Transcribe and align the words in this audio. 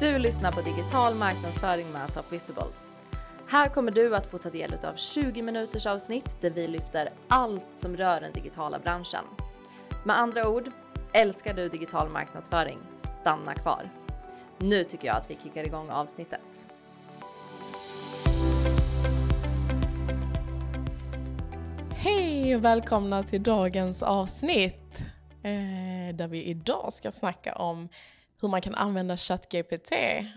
Du 0.00 0.18
lyssnar 0.18 0.52
på 0.52 0.60
digital 0.60 1.14
marknadsföring 1.14 1.92
med 1.92 2.14
Top 2.14 2.32
Visible. 2.32 2.64
Här 3.48 3.68
kommer 3.68 3.92
du 3.92 4.16
att 4.16 4.26
få 4.26 4.38
ta 4.38 4.50
del 4.50 4.74
av 4.84 4.94
20 4.96 5.42
minuters 5.42 5.86
avsnitt 5.86 6.36
där 6.40 6.50
vi 6.50 6.68
lyfter 6.68 7.08
allt 7.28 7.66
som 7.70 7.96
rör 7.96 8.20
den 8.20 8.32
digitala 8.32 8.78
branschen. 8.78 9.24
Med 10.04 10.18
andra 10.18 10.48
ord, 10.48 10.70
älskar 11.12 11.54
du 11.54 11.68
digital 11.68 12.08
marknadsföring? 12.08 12.78
Stanna 13.00 13.54
kvar. 13.54 13.90
Nu 14.58 14.84
tycker 14.84 15.08
jag 15.08 15.16
att 15.16 15.30
vi 15.30 15.38
kickar 15.42 15.64
igång 15.64 15.90
avsnittet. 15.90 16.68
Hej 21.90 22.56
och 22.56 22.64
välkomna 22.64 23.22
till 23.22 23.42
dagens 23.42 24.02
avsnitt 24.02 25.00
eh, 25.42 26.14
där 26.14 26.28
vi 26.28 26.44
idag 26.44 26.92
ska 26.92 27.10
snacka 27.10 27.54
om 27.54 27.88
hur 28.42 28.48
man 28.48 28.60
kan 28.62 28.74
använda 28.74 29.16
ChatGPT 29.16 29.92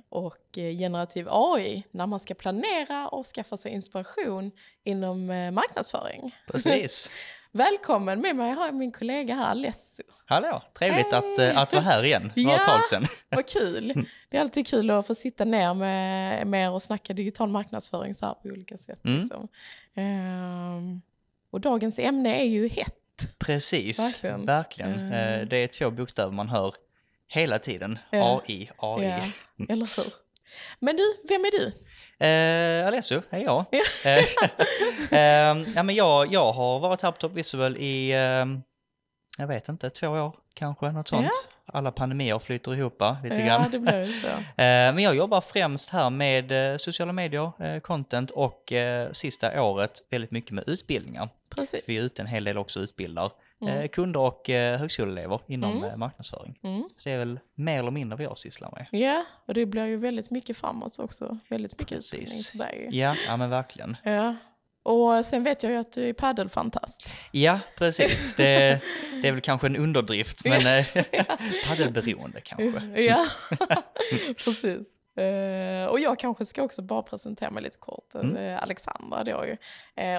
och 0.10 0.58
eh, 0.58 0.78
generativ 0.78 1.28
AI 1.30 1.84
när 1.92 2.08
man 2.08 2.20
ska 2.20 2.34
planera 2.34 3.08
och 3.08 3.26
skaffa 3.26 3.58
sig 3.58 3.72
inspiration 3.72 4.52
inom 4.84 5.30
eh, 5.30 5.52
marknadsföring. 5.52 6.36
Precis. 6.48 7.12
Välkommen 7.52 8.22
med 8.22 8.36
mig 8.36 8.52
har 8.52 8.66
jag 8.66 8.76
min 8.76 8.92
kollega 8.92 9.36
här, 9.36 9.56
Lesso. 9.56 10.04
Hallå, 10.26 10.62
trevligt 10.78 11.06
Hej. 11.14 11.34
att, 11.34 11.40
eh, 11.40 11.58
att 11.62 11.74
vara 11.74 11.84
här 11.84 12.04
igen. 12.04 12.32
Det 12.36 12.44
var 12.46 12.54
ett 12.54 12.60
Ja. 12.68 12.74
tag 12.74 12.86
sedan. 12.86 13.06
Vad 13.30 13.48
kul! 13.48 14.08
Det 14.30 14.38
är 14.38 14.42
alltid 14.42 14.68
kul 14.68 14.90
att 14.90 15.08
få 15.08 15.16
sitta 15.16 15.46
ner 15.46 15.74
med, 15.74 16.48
med 16.48 16.66
er 16.66 16.72
och 16.72 16.82
snacka 16.82 17.14
digital 17.14 17.50
marknadsföring 17.50 18.16
så 18.16 18.26
här 18.26 18.34
på 18.34 18.48
olika 18.50 18.78
sätt. 18.78 19.06
Mm. 19.06 19.20
Liksom. 19.22 19.48
Ehm, 19.96 21.02
och 21.52 21.62
dagens 21.62 22.00
ämne 22.00 22.40
är 22.42 22.46
ju 22.46 22.68
hett. 22.70 23.38
Precis, 23.38 24.00
Verkligen. 24.00 24.46
verkligen. 24.46 25.14
Eh, 25.14 25.42
Det 25.48 25.58
är 25.58 25.68
två 25.68 25.92
bokstäver 25.92 26.32
man 26.32 26.50
hör 26.50 26.74
hela 27.36 27.60
tiden. 27.60 28.00
Ja. 28.10 28.42
AI, 28.48 28.70
AI. 28.78 29.06
Ja, 29.06 29.66
eller 29.70 29.98
hur? 29.98 30.14
Men 30.80 30.96
du, 30.96 31.04
vem 31.30 31.46
är 31.46 31.52
du? 31.52 31.66
Eh, 32.26 32.88
Alessio 32.88 33.22
är 33.30 33.40
jag. 33.40 33.66
Ja. 33.72 33.84
Eh, 34.04 34.24
eh, 35.12 35.72
ja, 35.76 35.84
men 35.84 35.96
jag. 35.96 36.34
Jag 36.34 36.54
har 36.54 36.80
varit 36.80 37.02
här 37.02 37.12
på 37.12 37.18
Top 37.18 37.34
Visual 37.34 37.78
i, 37.78 38.12
eh, 38.12 38.46
jag 39.38 39.48
vet 39.48 39.70
inte, 39.70 39.90
två 39.90 40.08
år 40.08 40.36
kanske, 40.54 40.92
något 40.92 41.08
sånt. 41.08 41.50
Alla 41.66 41.92
pandemier 41.92 42.40
flyter 42.40 42.76
ihop 42.76 43.02
lite 43.24 43.36
ja, 43.36 43.46
grann. 43.46 43.72
det 43.72 43.80
blir 43.80 44.06
så. 44.22 44.28
Eh, 44.28 44.94
Men 44.94 45.00
jag 45.00 45.16
jobbar 45.16 45.42
främst 45.42 45.90
här 45.90 46.10
med 46.10 46.72
eh, 46.74 46.78
sociala 46.78 47.14
medier, 47.14 47.52
eh, 47.64 47.80
content 47.80 48.32
och 48.32 48.74
sista 49.12 49.64
året 49.64 49.92
väldigt 50.10 50.32
mycket 50.32 50.52
med 50.52 50.64
utbildningar. 50.68 51.30
Precis. 51.56 51.84
Vi 51.88 51.98
är 51.98 52.02
ute 52.02 52.22
en 52.22 52.28
hel 52.28 52.44
del 52.44 52.58
också 52.58 52.80
utbildar 52.80 53.32
Mm. 53.68 53.82
eh, 53.82 53.88
kunder 53.88 54.20
och 54.20 54.50
eh, 54.50 54.80
högskoleelever 54.80 55.40
inom 55.48 55.72
Mm. 55.78 55.84
eh, 55.90 55.98
marknadsföring. 55.98 56.60
Mm. 56.64 56.84
Så 56.98 57.10
det 57.10 57.16
är 57.16 57.18
väl 57.18 57.40
mer 57.56 57.80
eller 57.80 57.92
mindre 57.92 58.16
vad 58.18 58.26
jag 58.26 58.38
sysslar 58.38 58.72
med. 58.72 59.02
Ja, 59.02 59.26
och 59.46 59.54
det 59.54 59.66
blir 59.66 59.86
ju 59.86 59.98
väldigt 59.98 60.30
mycket 60.32 60.58
framåt 60.58 61.00
också. 61.00 61.38
Väldigt 61.50 61.80
mycket 61.80 61.96
Precis. 61.98 62.14
utbildning 62.56 62.90
för. 62.92 62.96
Ja, 62.98 63.16
ja 63.28 63.38
men 63.38 63.50
verkligen. 63.50 63.98
Ja. 64.04 64.36
Och 64.84 65.26
sen 65.26 65.44
vet 65.44 65.64
jag 65.64 65.72
ju 65.72 65.78
att 65.78 65.92
du 65.92 66.10
är 66.10 66.14
paddelfantast. 66.14 67.10
Ja, 67.32 67.60
precis. 67.78 68.36
Det, 68.38 68.82
det 69.22 69.28
är 69.28 69.32
väl 69.32 69.42
kanske 69.42 69.68
en 69.68 69.76
underdrift, 69.78 70.46
men 70.46 70.62
paddelberoende 71.68 72.42
kanske. 72.42 73.02
Ja, 73.02 73.26
precis. 74.46 74.88
Och 75.90 76.00
jag 76.00 76.20
kanske 76.20 76.46
ska 76.46 76.64
också 76.64 76.82
bara 76.82 77.02
presentera 77.02 77.52
mig 77.52 77.64
lite 77.64 77.78
kort. 77.78 78.16
Mm. 78.16 78.60
Alexandra 78.62 79.24
då 79.24 79.46
ju. 79.46 79.58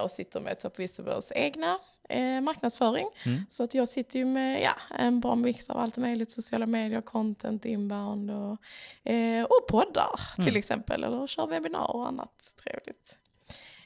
Och 0.00 0.10
sitter 0.10 0.40
med 0.40 0.60
Top 0.60 0.78
Visibles 0.78 1.32
egna 1.34 1.78
eh, 2.08 2.40
marknadsföring. 2.40 3.08
Mm. 3.26 3.40
Så 3.48 3.62
att 3.62 3.74
jag 3.74 3.88
sitter 3.88 4.18
ju 4.18 4.24
med 4.24 4.62
ja, 4.62 4.74
en 4.98 5.20
bra 5.20 5.34
mix 5.34 5.70
av 5.70 5.78
allt 5.78 5.96
möjligt. 5.96 6.30
Sociala 6.30 6.66
medier, 6.66 7.00
content, 7.00 7.64
inbound 7.64 8.30
och, 8.30 9.10
eh, 9.12 9.44
och 9.44 9.66
poddar 9.68 10.20
till 10.34 10.44
Mm. 10.44 10.56
exempel. 10.56 11.04
Eller 11.04 11.26
kör 11.26 11.46
webbinar 11.46 11.90
och 11.96 12.08
annat 12.08 12.54
trevligt. 12.64 13.18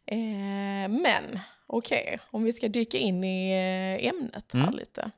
Eh, 0.06 0.88
men 1.02 1.40
okej, 1.66 2.18
om 2.30 2.44
vi 2.44 2.52
ska 2.52 2.68
dyka 2.68 2.98
in 2.98 3.24
i 3.24 3.50
eh, 4.00 4.08
ämnet 4.08 4.50
här 4.52 4.60
Mm. 4.62 4.74
lite. 4.74 5.10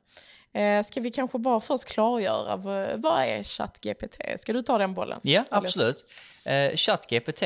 Eh, 0.53 0.83
ska 0.85 1.01
vi 1.01 1.11
kanske 1.11 1.37
bara 1.39 1.59
först 1.59 1.85
klargöra 1.85 2.55
vad, 2.55 3.01
vad 3.01 3.23
är 3.23 3.43
ChatGPT? 3.43 4.21
Ska 4.39 4.53
du 4.53 4.61
ta 4.61 4.77
den 4.77 4.93
bollen? 4.93 5.19
Ja, 5.23 5.43
absolut. 5.51 6.05
Eh, 6.45 6.75
ChatGPT, 6.75 7.39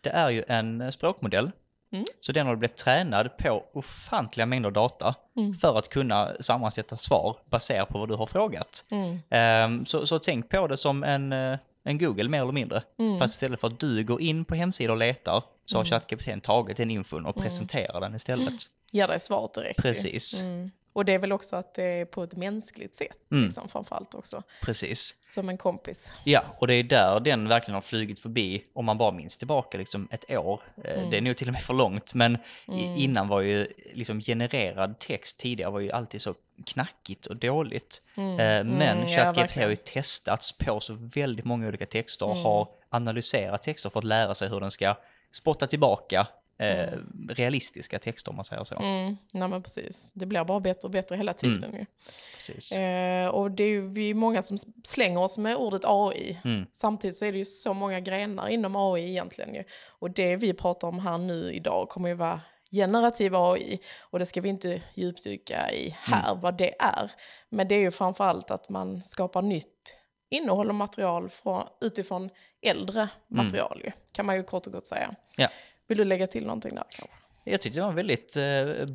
det 0.00 0.10
är 0.10 0.30
ju 0.30 0.44
en 0.48 0.92
språkmodell. 0.92 1.50
Mm. 1.92 2.04
Så 2.20 2.32
den 2.32 2.46
har 2.46 2.56
blivit 2.56 2.76
tränad 2.76 3.36
på 3.36 3.64
ofantliga 3.72 4.46
mängder 4.46 4.70
data 4.70 5.14
Mm. 5.36 5.54
för 5.54 5.78
att 5.78 5.88
kunna 5.88 6.32
sammansätta 6.40 6.96
svar 6.96 7.36
baserat 7.50 7.88
på 7.88 7.98
vad 7.98 8.08
du 8.08 8.14
har 8.14 8.26
frågat. 8.26 8.84
Ehm, 9.30 9.86
så, 9.86 10.06
så 10.06 10.18
tänk 10.18 10.48
på 10.48 10.66
det 10.66 10.76
som 10.76 11.04
en, 11.04 11.32
eh, 11.32 11.58
en 11.84 11.98
Google 11.98 12.28
mer 12.28 12.42
eller 12.42 12.52
mindre. 12.52 12.82
Mm. 12.98 13.18
Fast 13.18 13.34
istället 13.34 13.60
för 13.60 13.68
att 13.68 13.80
du 13.80 14.04
går 14.04 14.20
in 14.20 14.44
på 14.44 14.54
hemsidor 14.54 14.92
och 14.92 14.98
letar 14.98 15.42
så 15.64 15.78
har 15.78 15.84
ChatGPT 15.84 16.42
tagit 16.42 16.76
den 16.76 16.90
infon 16.90 17.26
och 17.26 17.36
presenterar 17.36 18.00
den 18.00 18.14
istället. 18.14 18.54
Ger 18.92 19.08
dig 19.08 19.20
svaret 19.20 19.54
direkt. 19.54 19.82
Precis, 19.82 20.42
Mm. 20.42 20.70
Och 20.92 21.04
det 21.04 21.14
är 21.14 21.18
väl 21.18 21.32
också 21.32 21.56
att 21.56 21.74
det 21.74 21.82
är 21.84 22.04
på 22.04 22.22
ett 22.22 22.36
mänskligt 22.36 22.94
sätt, 22.94 23.18
Mm. 23.30 23.44
liksom, 23.44 23.68
framförallt 23.68 24.14
också. 24.14 24.42
precis. 24.62 25.14
Som 25.24 25.48
en 25.48 25.58
kompis. 25.58 26.14
Ja, 26.24 26.44
och 26.58 26.66
det 26.66 26.74
är 26.74 26.82
där 26.82 27.20
den 27.20 27.48
verkligen 27.48 27.74
har 27.74 27.80
flugit 27.80 28.20
förbi 28.20 28.64
om 28.72 28.84
man 28.84 28.98
bara 28.98 29.12
minns 29.12 29.36
tillbaka 29.36 29.78
liksom 29.78 30.08
ett 30.10 30.30
år. 30.30 30.60
Eh, 30.84 30.98
Mm. 30.98 31.10
Det 31.10 31.16
är 31.16 31.20
nog 31.20 31.36
till 31.36 31.48
och 31.48 31.52
med 31.54 31.62
för 31.62 31.74
långt, 31.74 32.14
men 32.14 32.38
Mm. 32.68 32.96
innan 32.96 33.28
var 33.28 33.40
ju 33.40 33.68
liksom 33.92 34.20
genererad 34.20 34.98
text 34.98 35.38
tidigare 35.38 35.70
var 35.70 35.80
ju 35.80 35.92
alltid 35.92 36.22
så 36.22 36.34
knackigt 36.66 37.26
och 37.26 37.36
dåligt. 37.36 38.02
Mm. 38.16 38.30
Eh, 38.32 38.36
Men 38.76 38.98
Mm, 38.98 39.08
ja, 39.08 39.16
ChatGPT 39.16 39.36
har 39.36 39.42
verkligen. 39.42 39.70
ju 39.70 39.76
testats 39.76 40.52
på 40.58 40.80
så 40.80 40.94
väldigt 41.14 41.44
många 41.44 41.68
olika 41.68 41.86
texter 41.86 42.26
Mm. 42.26 42.38
har 42.44 42.68
analyserat 42.90 43.62
texter 43.62 43.90
för 43.90 43.98
att 44.00 44.04
lära 44.04 44.34
sig 44.34 44.48
hur 44.48 44.60
den 44.60 44.70
ska 44.70 44.94
spotta 45.30 45.66
tillbaka 45.66 46.26
eh, 46.58 46.98
realistiska 47.28 47.98
texter 47.98 48.30
om 48.30 48.36
man 48.36 48.44
säger 48.44 48.64
så. 48.64 48.74
Mm. 48.74 49.16
Nej 49.32 49.48
men 49.48 49.62
precis. 49.62 50.12
Det 50.14 50.26
blir 50.26 50.44
bara 50.44 50.60
bättre 50.60 50.86
och 50.86 50.90
bättre 50.90 51.16
hela 51.16 51.32
tiden 51.32 51.74
ju. 51.74 51.86
Precis. 52.34 52.72
Eh, 52.72 53.28
och 53.28 53.50
det 53.50 53.64
är 53.64 53.68
ju 53.68 53.88
vi 53.88 54.10
är 54.10 54.14
många 54.14 54.42
som 54.42 54.58
slänger 54.84 55.20
oss 55.20 55.38
med 55.38 55.56
ordet 55.56 55.82
AI. 55.84 56.40
Mm. 56.44 56.66
Samtidigt 56.72 57.16
så 57.16 57.24
är 57.24 57.32
det 57.32 57.38
ju 57.38 57.44
så 57.44 57.74
många 57.74 58.00
grenar 58.00 58.48
inom 58.48 58.76
AI 58.76 59.10
egentligen 59.10 59.54
ju. 59.54 59.64
Och 59.86 60.10
det 60.10 60.36
vi 60.36 60.54
pratar 60.54 60.88
om 60.88 60.98
här 60.98 61.18
nu 61.18 61.52
idag 61.52 61.88
kommer 61.88 62.08
ju 62.08 62.14
vara 62.14 62.40
generativ 62.70 63.34
AI. 63.36 63.80
Och 64.00 64.18
det 64.18 64.26
ska 64.26 64.40
vi 64.40 64.48
inte 64.48 64.82
djupdyka 64.94 65.72
i 65.72 65.96
här 65.98 66.34
vad 66.34 66.58
det 66.58 66.74
är. 66.78 67.12
Men 67.48 67.68
det 67.68 67.74
är 67.74 67.80
ju 67.80 67.90
framförallt 67.90 68.50
att 68.50 68.68
man 68.68 69.04
skapar 69.04 69.42
nytt 69.42 69.98
innehåll 70.30 70.68
och 70.68 70.74
material 70.74 71.28
från, 71.28 71.66
utifrån 71.80 72.30
äldre 72.62 73.08
material 73.28 73.80
ju. 73.84 73.92
Kan 74.12 74.26
man 74.26 74.36
ju 74.36 74.42
kort 74.42 74.66
och 74.66 74.72
gott 74.72 74.86
säga. 74.86 75.14
Ja. 75.36 75.48
Vill 75.88 75.98
du 75.98 76.04
lägga 76.04 76.26
till 76.26 76.42
någonting 76.46 76.74
där 76.74 76.84
kanske? 76.90 77.14
Jag 77.44 77.60
tyckte 77.60 77.78
det 77.78 77.82
var 77.82 77.88
en 77.88 77.94
väldigt 77.94 78.36
eh, 78.36 78.42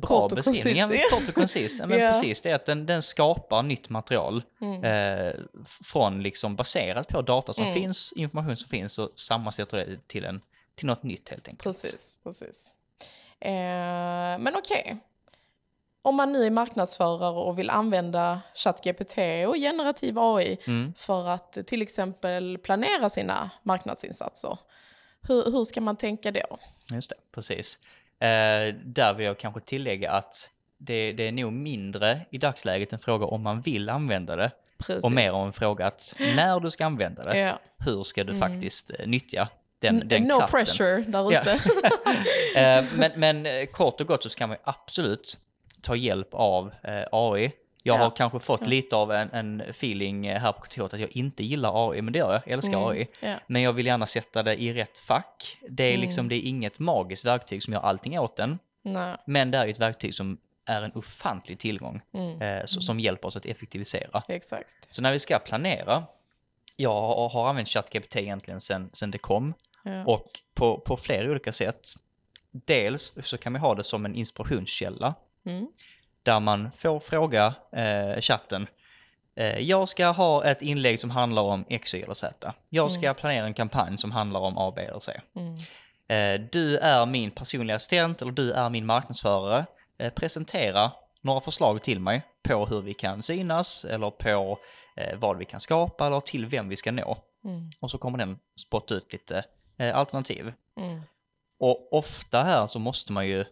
Kort 0.20 0.34
beskrivning. 0.34 0.76
Ja, 0.76 0.88
kort 1.10 1.28
och 1.28 1.34
koncist. 1.34 1.78
Ja, 1.80 1.86
men 1.86 1.98
Ja. 2.00 2.08
precis, 2.12 2.40
det 2.40 2.50
är 2.50 2.54
att 2.54 2.66
den, 2.66 2.86
den 2.86 3.02
skapar 3.02 3.62
nytt 3.62 3.88
material 3.88 4.42
Mm. 4.60 4.84
eh, 4.84 5.34
från 5.92 6.22
liksom 6.22 6.56
baserat 6.56 7.08
på 7.08 7.22
data 7.22 7.52
som 7.52 7.62
Mm. 7.64 7.74
finns, 7.74 8.12
information 8.16 8.56
som 8.56 8.68
finns 8.68 8.98
och 8.98 9.10
sammansätter 9.16 9.76
det 9.76 10.08
till, 10.08 10.24
en, 10.24 10.40
till 10.74 10.86
något 10.86 11.02
nytt 11.02 11.28
helt 11.28 11.48
enkelt. 11.48 11.62
Precis, 11.80 12.18
precis. 12.22 12.74
Eh, 13.40 13.50
men 14.38 14.56
okej. 14.56 14.96
Om 16.02 16.14
man 16.14 16.32
nu 16.32 16.46
är 16.46 16.50
marknadsförare 16.50 17.38
och 17.40 17.58
vill 17.58 17.70
använda 17.70 18.40
ChatGPT 18.54 19.18
och 19.48 19.54
generativ 19.54 20.18
AI 20.18 20.58
Mm. 20.66 20.94
för 20.96 21.28
att 21.28 21.58
till 21.66 21.82
exempel 21.82 22.58
planera 22.58 23.10
sina 23.10 23.50
marknadsinsatser. 23.62 24.58
Hur, 25.28 25.44
hur 25.52 25.64
ska 25.64 25.80
man 25.80 25.96
tänka 25.96 26.30
då? 26.30 26.58
Just 26.90 27.10
det, 27.10 27.16
precis. 27.34 27.78
Eh, 28.18 28.74
där 28.84 29.14
vill 29.14 29.26
jag 29.26 29.38
kanske 29.38 29.60
tillägga 29.60 30.10
att 30.12 30.50
det, 30.78 31.12
det 31.12 31.28
är 31.28 31.32
nog 31.32 31.52
mindre 31.52 32.20
i 32.30 32.38
dagsläget 32.38 32.92
en 32.92 32.98
fråga 32.98 33.26
om 33.26 33.42
man 33.42 33.60
vill 33.60 33.88
använda 33.88 34.36
det 34.36 34.50
Precis. 34.78 35.04
och 35.04 35.12
mer 35.12 35.32
om 35.32 35.46
en 35.46 35.52
fråga 35.52 35.86
att 35.86 36.14
när 36.36 36.60
du 36.60 36.70
ska 36.70 36.86
använda 36.86 37.24
det, 37.24 37.38
Ja. 37.38 37.58
hur 37.78 38.02
ska 38.04 38.24
du 38.24 38.32
Mm. 38.34 38.40
faktiskt 38.50 38.90
eh, 38.98 39.06
nyttja 39.06 39.48
den, 39.78 40.08
den 40.08 40.22
no 40.22 40.38
kraften. 40.38 40.58
pressure 40.58 40.98
där 41.08 41.32
Ja. 41.32 41.40
ute. 41.40 41.60
Eh, 42.56 42.84
men, 42.96 43.10
men 43.16 43.46
eh, 43.46 43.66
kort 43.66 44.00
och 44.00 44.06
gott 44.06 44.22
så 44.22 44.30
ska 44.30 44.46
man 44.46 44.56
absolut 44.64 45.38
ta 45.82 45.96
hjälp 45.96 46.28
av 46.32 46.74
AI. 47.12 47.52
Jag 47.86 47.98
Ja. 47.98 48.02
har 48.02 48.10
kanske 48.10 48.40
fått 48.40 48.66
lite 48.66 48.96
av 48.96 49.12
en, 49.12 49.30
en 49.32 49.60
feeling 49.60 50.26
eh, 50.26 50.40
här 50.40 50.52
på 50.52 50.60
kontoret 50.60 50.94
att 50.94 51.00
jag 51.00 51.16
inte 51.16 51.44
gillar 51.44 51.90
AI, 51.90 52.02
men 52.02 52.12
det 52.12 52.18
gör 52.18 52.32
jag. 52.32 52.42
Jag 52.46 52.52
älskar 52.52 52.72
Mm, 52.76 52.88
AI. 52.88 53.08
Men 53.46 53.62
jag 53.62 53.72
vill 53.72 53.86
gärna 53.86 54.06
sätta 54.06 54.42
det 54.42 54.62
i 54.62 54.72
rätt 54.74 54.98
fack. 54.98 55.58
Det 55.68 55.84
är 55.84 55.88
Mm. 55.88 56.00
liksom, 56.00 56.28
det 56.28 56.34
är 56.34 56.40
inget 56.48 56.78
magiskt 56.78 57.24
verktyg 57.24 57.62
som 57.62 57.72
gör 57.72 57.80
allting 57.80 58.18
åt 58.18 58.36
den, 58.36 58.58
Nej. 58.82 59.16
men 59.26 59.50
det 59.50 59.58
är 59.58 59.68
ett 59.68 59.78
verktyg 59.80 60.14
som 60.14 60.38
är 60.66 60.82
en 60.82 60.92
ofantlig 60.94 61.58
tillgång 61.58 62.00
Mm. 62.14 62.42
eh, 62.42 62.64
så, 62.66 62.80
som 62.80 63.00
hjälper 63.00 63.28
oss 63.28 63.36
att 63.36 63.46
effektivisera. 63.46 64.22
Exakt. 64.28 64.68
Så 64.90 65.02
när 65.02 65.12
vi 65.12 65.18
ska 65.18 65.38
planera, 65.38 66.04
jag 66.76 66.92
har, 67.00 67.28
har 67.28 67.48
använt 67.48 67.68
ChatGPT 67.68 68.16
egentligen 68.16 68.60
sen, 68.60 68.90
sen 68.92 69.10
det 69.10 69.18
kom, 69.18 69.54
Ja. 69.82 70.04
och 70.04 70.40
på, 70.54 70.78
på 70.78 70.96
flera 70.96 71.30
olika 71.30 71.52
sätt. 71.52 71.88
Dels 72.50 73.12
så 73.22 73.38
kan 73.38 73.52
vi 73.52 73.58
ha 73.58 73.74
det 73.74 73.84
som 73.84 74.04
en 74.04 74.14
inspirationskälla 74.14 75.14
Mm. 75.46 75.68
Där 76.24 76.40
man 76.40 76.72
får 76.72 77.00
fråga 77.00 77.54
eh, 77.72 78.20
chatten 78.20 78.66
eh, 79.36 79.58
jag 79.58 79.88
ska 79.88 80.06
ha 80.06 80.44
ett 80.44 80.62
inlägg 80.62 81.00
som 81.00 81.10
handlar 81.10 81.42
om 81.42 81.64
X, 81.68 81.94
Y 81.94 82.02
eller 82.02 82.14
Z. 82.14 82.52
Jag 82.68 82.92
ska 82.92 83.14
planera 83.14 83.46
en 83.46 83.54
kampanj 83.54 83.98
som 83.98 84.12
handlar 84.12 84.40
om 84.40 84.58
A, 84.58 84.72
B 84.76 84.82
eller 84.82 85.00
C. 85.00 85.20
Mm. 85.36 85.54
Eh, 86.08 86.48
du 86.52 86.76
är 86.76 87.06
min 87.06 87.30
personliga 87.30 87.76
assistent 87.76 88.22
eller 88.22 88.32
du 88.32 88.52
är 88.52 88.70
min 88.70 88.86
marknadsförare. 88.86 89.66
Eh, 89.98 90.12
presentera 90.12 90.92
några 91.20 91.40
förslag 91.40 91.82
till 91.82 92.00
mig 92.00 92.22
på 92.42 92.66
hur 92.66 92.82
vi 92.82 92.94
kan 92.94 93.22
synas 93.22 93.84
eller 93.84 94.10
på 94.10 94.58
eh, 94.96 95.18
vad 95.18 95.38
vi 95.38 95.44
kan 95.44 95.60
skapa 95.60 96.06
eller 96.06 96.20
till 96.20 96.46
vem 96.46 96.68
vi 96.68 96.76
ska 96.76 96.92
nå. 96.92 97.18
Mm. 97.44 97.70
Och 97.80 97.90
så 97.90 97.98
kommer 97.98 98.18
den 98.18 98.38
spotta 98.60 98.94
ut 98.94 99.12
lite 99.12 99.44
eh, 99.78 99.96
alternativ. 99.96 100.52
Mm. 100.80 101.02
Och 101.58 101.92
ofta 101.92 102.42
här 102.42 102.66
så 102.66 102.78
måste 102.78 103.12
man 103.12 103.26
ju 103.26 103.44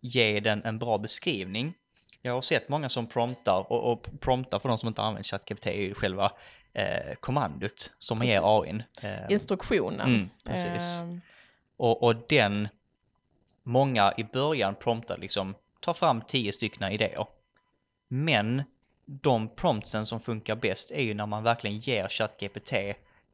ge 0.00 0.40
den 0.40 0.64
en 0.64 0.78
bra 0.78 0.98
beskrivning. 0.98 1.74
Jag 2.22 2.32
har 2.32 2.40
sett 2.40 2.68
många 2.68 2.88
som 2.88 3.06
promptar, 3.06 3.72
och, 3.72 3.92
och 3.92 4.20
promptar 4.20 4.58
för 4.58 4.68
de 4.68 4.78
som 4.78 4.88
inte 4.88 5.02
använder 5.02 5.22
ChatGPT 5.22 5.66
är 5.66 5.72
ju 5.72 5.94
själva 5.94 6.32
eh, 6.72 7.14
kommandot 7.20 7.92
som 7.98 8.18
man 8.18 8.26
ger 8.26 8.60
AIn. 8.60 8.82
Eh, 9.02 9.32
Instruktionen. 9.32 10.08
Mm, 10.08 10.30
precis. 10.44 11.00
Ehm, 11.00 11.20
och, 11.76 12.02
och 12.02 12.14
den, 12.28 12.68
många 13.62 14.14
i 14.16 14.24
början 14.24 14.74
promptar 14.74 15.18
liksom, 15.18 15.54
ta 15.80 15.94
fram 15.94 16.20
tio 16.20 16.52
stycken 16.52 16.92
idéer. 16.92 17.26
Men 18.08 18.62
de 19.04 19.48
promptsen 19.48 20.06
som 20.06 20.20
funkar 20.20 20.56
bäst 20.56 20.90
är 20.90 21.02
ju 21.02 21.14
när 21.14 21.26
man 21.26 21.42
verkligen 21.42 21.78
ger 21.78 22.08
ChatGPT 22.08 22.72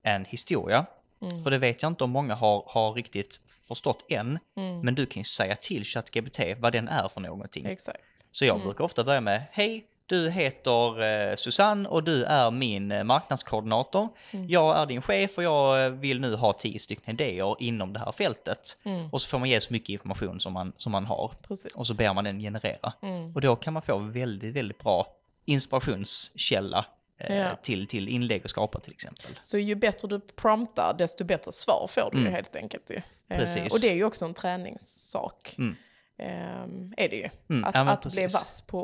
en 0.02 0.24
historia. 0.24 0.86
Mm. 1.22 1.42
För 1.44 1.50
det 1.50 1.58
vet 1.58 1.82
jag 1.82 1.90
inte 1.90 2.04
om 2.04 2.10
många 2.10 2.34
har, 2.34 2.64
har 2.66 2.92
riktigt 2.92 3.40
förstått 3.68 4.04
än. 4.08 4.38
Mm. 4.56 4.80
Men 4.80 4.94
du 4.94 5.06
kan 5.06 5.20
ju 5.20 5.24
säga 5.24 5.56
till 5.56 5.84
ChatGPT 5.84 6.40
vad 6.58 6.72
den 6.72 6.88
är 6.88 7.08
för 7.08 7.20
någonting. 7.20 7.66
Exakt. 7.66 8.00
Så 8.30 8.44
jag 8.44 8.54
Mm. 8.54 8.66
brukar 8.66 8.84
ofta 8.84 9.04
börja 9.04 9.20
med, 9.20 9.42
hej, 9.52 9.84
du 10.06 10.30
heter 10.30 11.02
eh, 11.30 11.36
Susanne 11.36 11.88
och 11.88 12.04
du 12.04 12.24
är 12.24 12.50
min 12.50 12.92
eh, 12.92 13.04
marknadskoordinator. 13.04 14.08
Mm. 14.30 14.48
Jag 14.48 14.78
är 14.78 14.86
din 14.86 15.02
chef 15.02 15.38
och 15.38 15.44
jag 15.44 15.84
eh, 15.84 15.90
vill 15.90 16.20
nu 16.20 16.34
ha 16.36 16.52
tio 16.52 16.78
stycken 16.78 17.14
idéer 17.14 17.56
inom 17.58 17.92
det 17.92 17.98
här 18.00 18.12
fältet. 18.12 18.78
Mm. 18.84 19.08
Och 19.12 19.22
så 19.22 19.28
får 19.28 19.38
man 19.38 19.48
ge 19.48 19.60
så 19.60 19.72
mycket 19.72 19.88
information 19.88 20.40
som 20.40 20.52
man, 20.52 20.72
som 20.76 20.92
man 20.92 21.06
har. 21.06 21.32
Precis. 21.48 21.74
Och 21.74 21.86
så 21.86 21.94
ber 21.94 22.14
man 22.14 22.24
den 22.24 22.40
generera. 22.40 22.92
Mm. 23.02 23.34
Och 23.34 23.40
då 23.40 23.56
kan 23.56 23.72
man 23.72 23.82
få 23.82 23.98
väldigt, 23.98 24.54
väldigt 24.56 24.78
bra 24.78 25.06
inspirationskälla 25.44 26.86
Ja. 27.28 27.56
till, 27.62 27.86
till 27.86 28.08
inlägg 28.08 28.44
och 28.44 28.50
skapa 28.50 28.80
till 28.80 28.92
exempel. 28.92 29.38
Så 29.40 29.58
ju 29.58 29.74
bättre 29.74 30.08
du 30.08 30.20
promptar, 30.20 30.94
desto 30.98 31.24
bättre 31.24 31.52
svar 31.52 31.86
får 31.90 32.10
du 32.12 32.18
Mm. 32.18 32.32
helt 32.32 32.56
enkelt. 32.56 32.90
Ju. 32.90 32.96
Eh, 33.30 33.38
Precis. 33.38 33.74
och 33.74 33.80
det 33.80 33.90
är 33.90 33.94
ju 33.94 34.04
också 34.04 34.24
en 34.24 34.34
träningssak. 34.34 35.54
Mm. 35.58 35.76
Ehm, 36.18 36.94
är 36.96 37.08
det 37.08 37.16
ju. 37.16 37.28
Mm, 37.50 37.64
Att, 37.64 37.74
ja, 37.74 37.80
att 37.80 38.06
bli 38.12 38.22
vass 38.22 38.64
på 38.66 38.80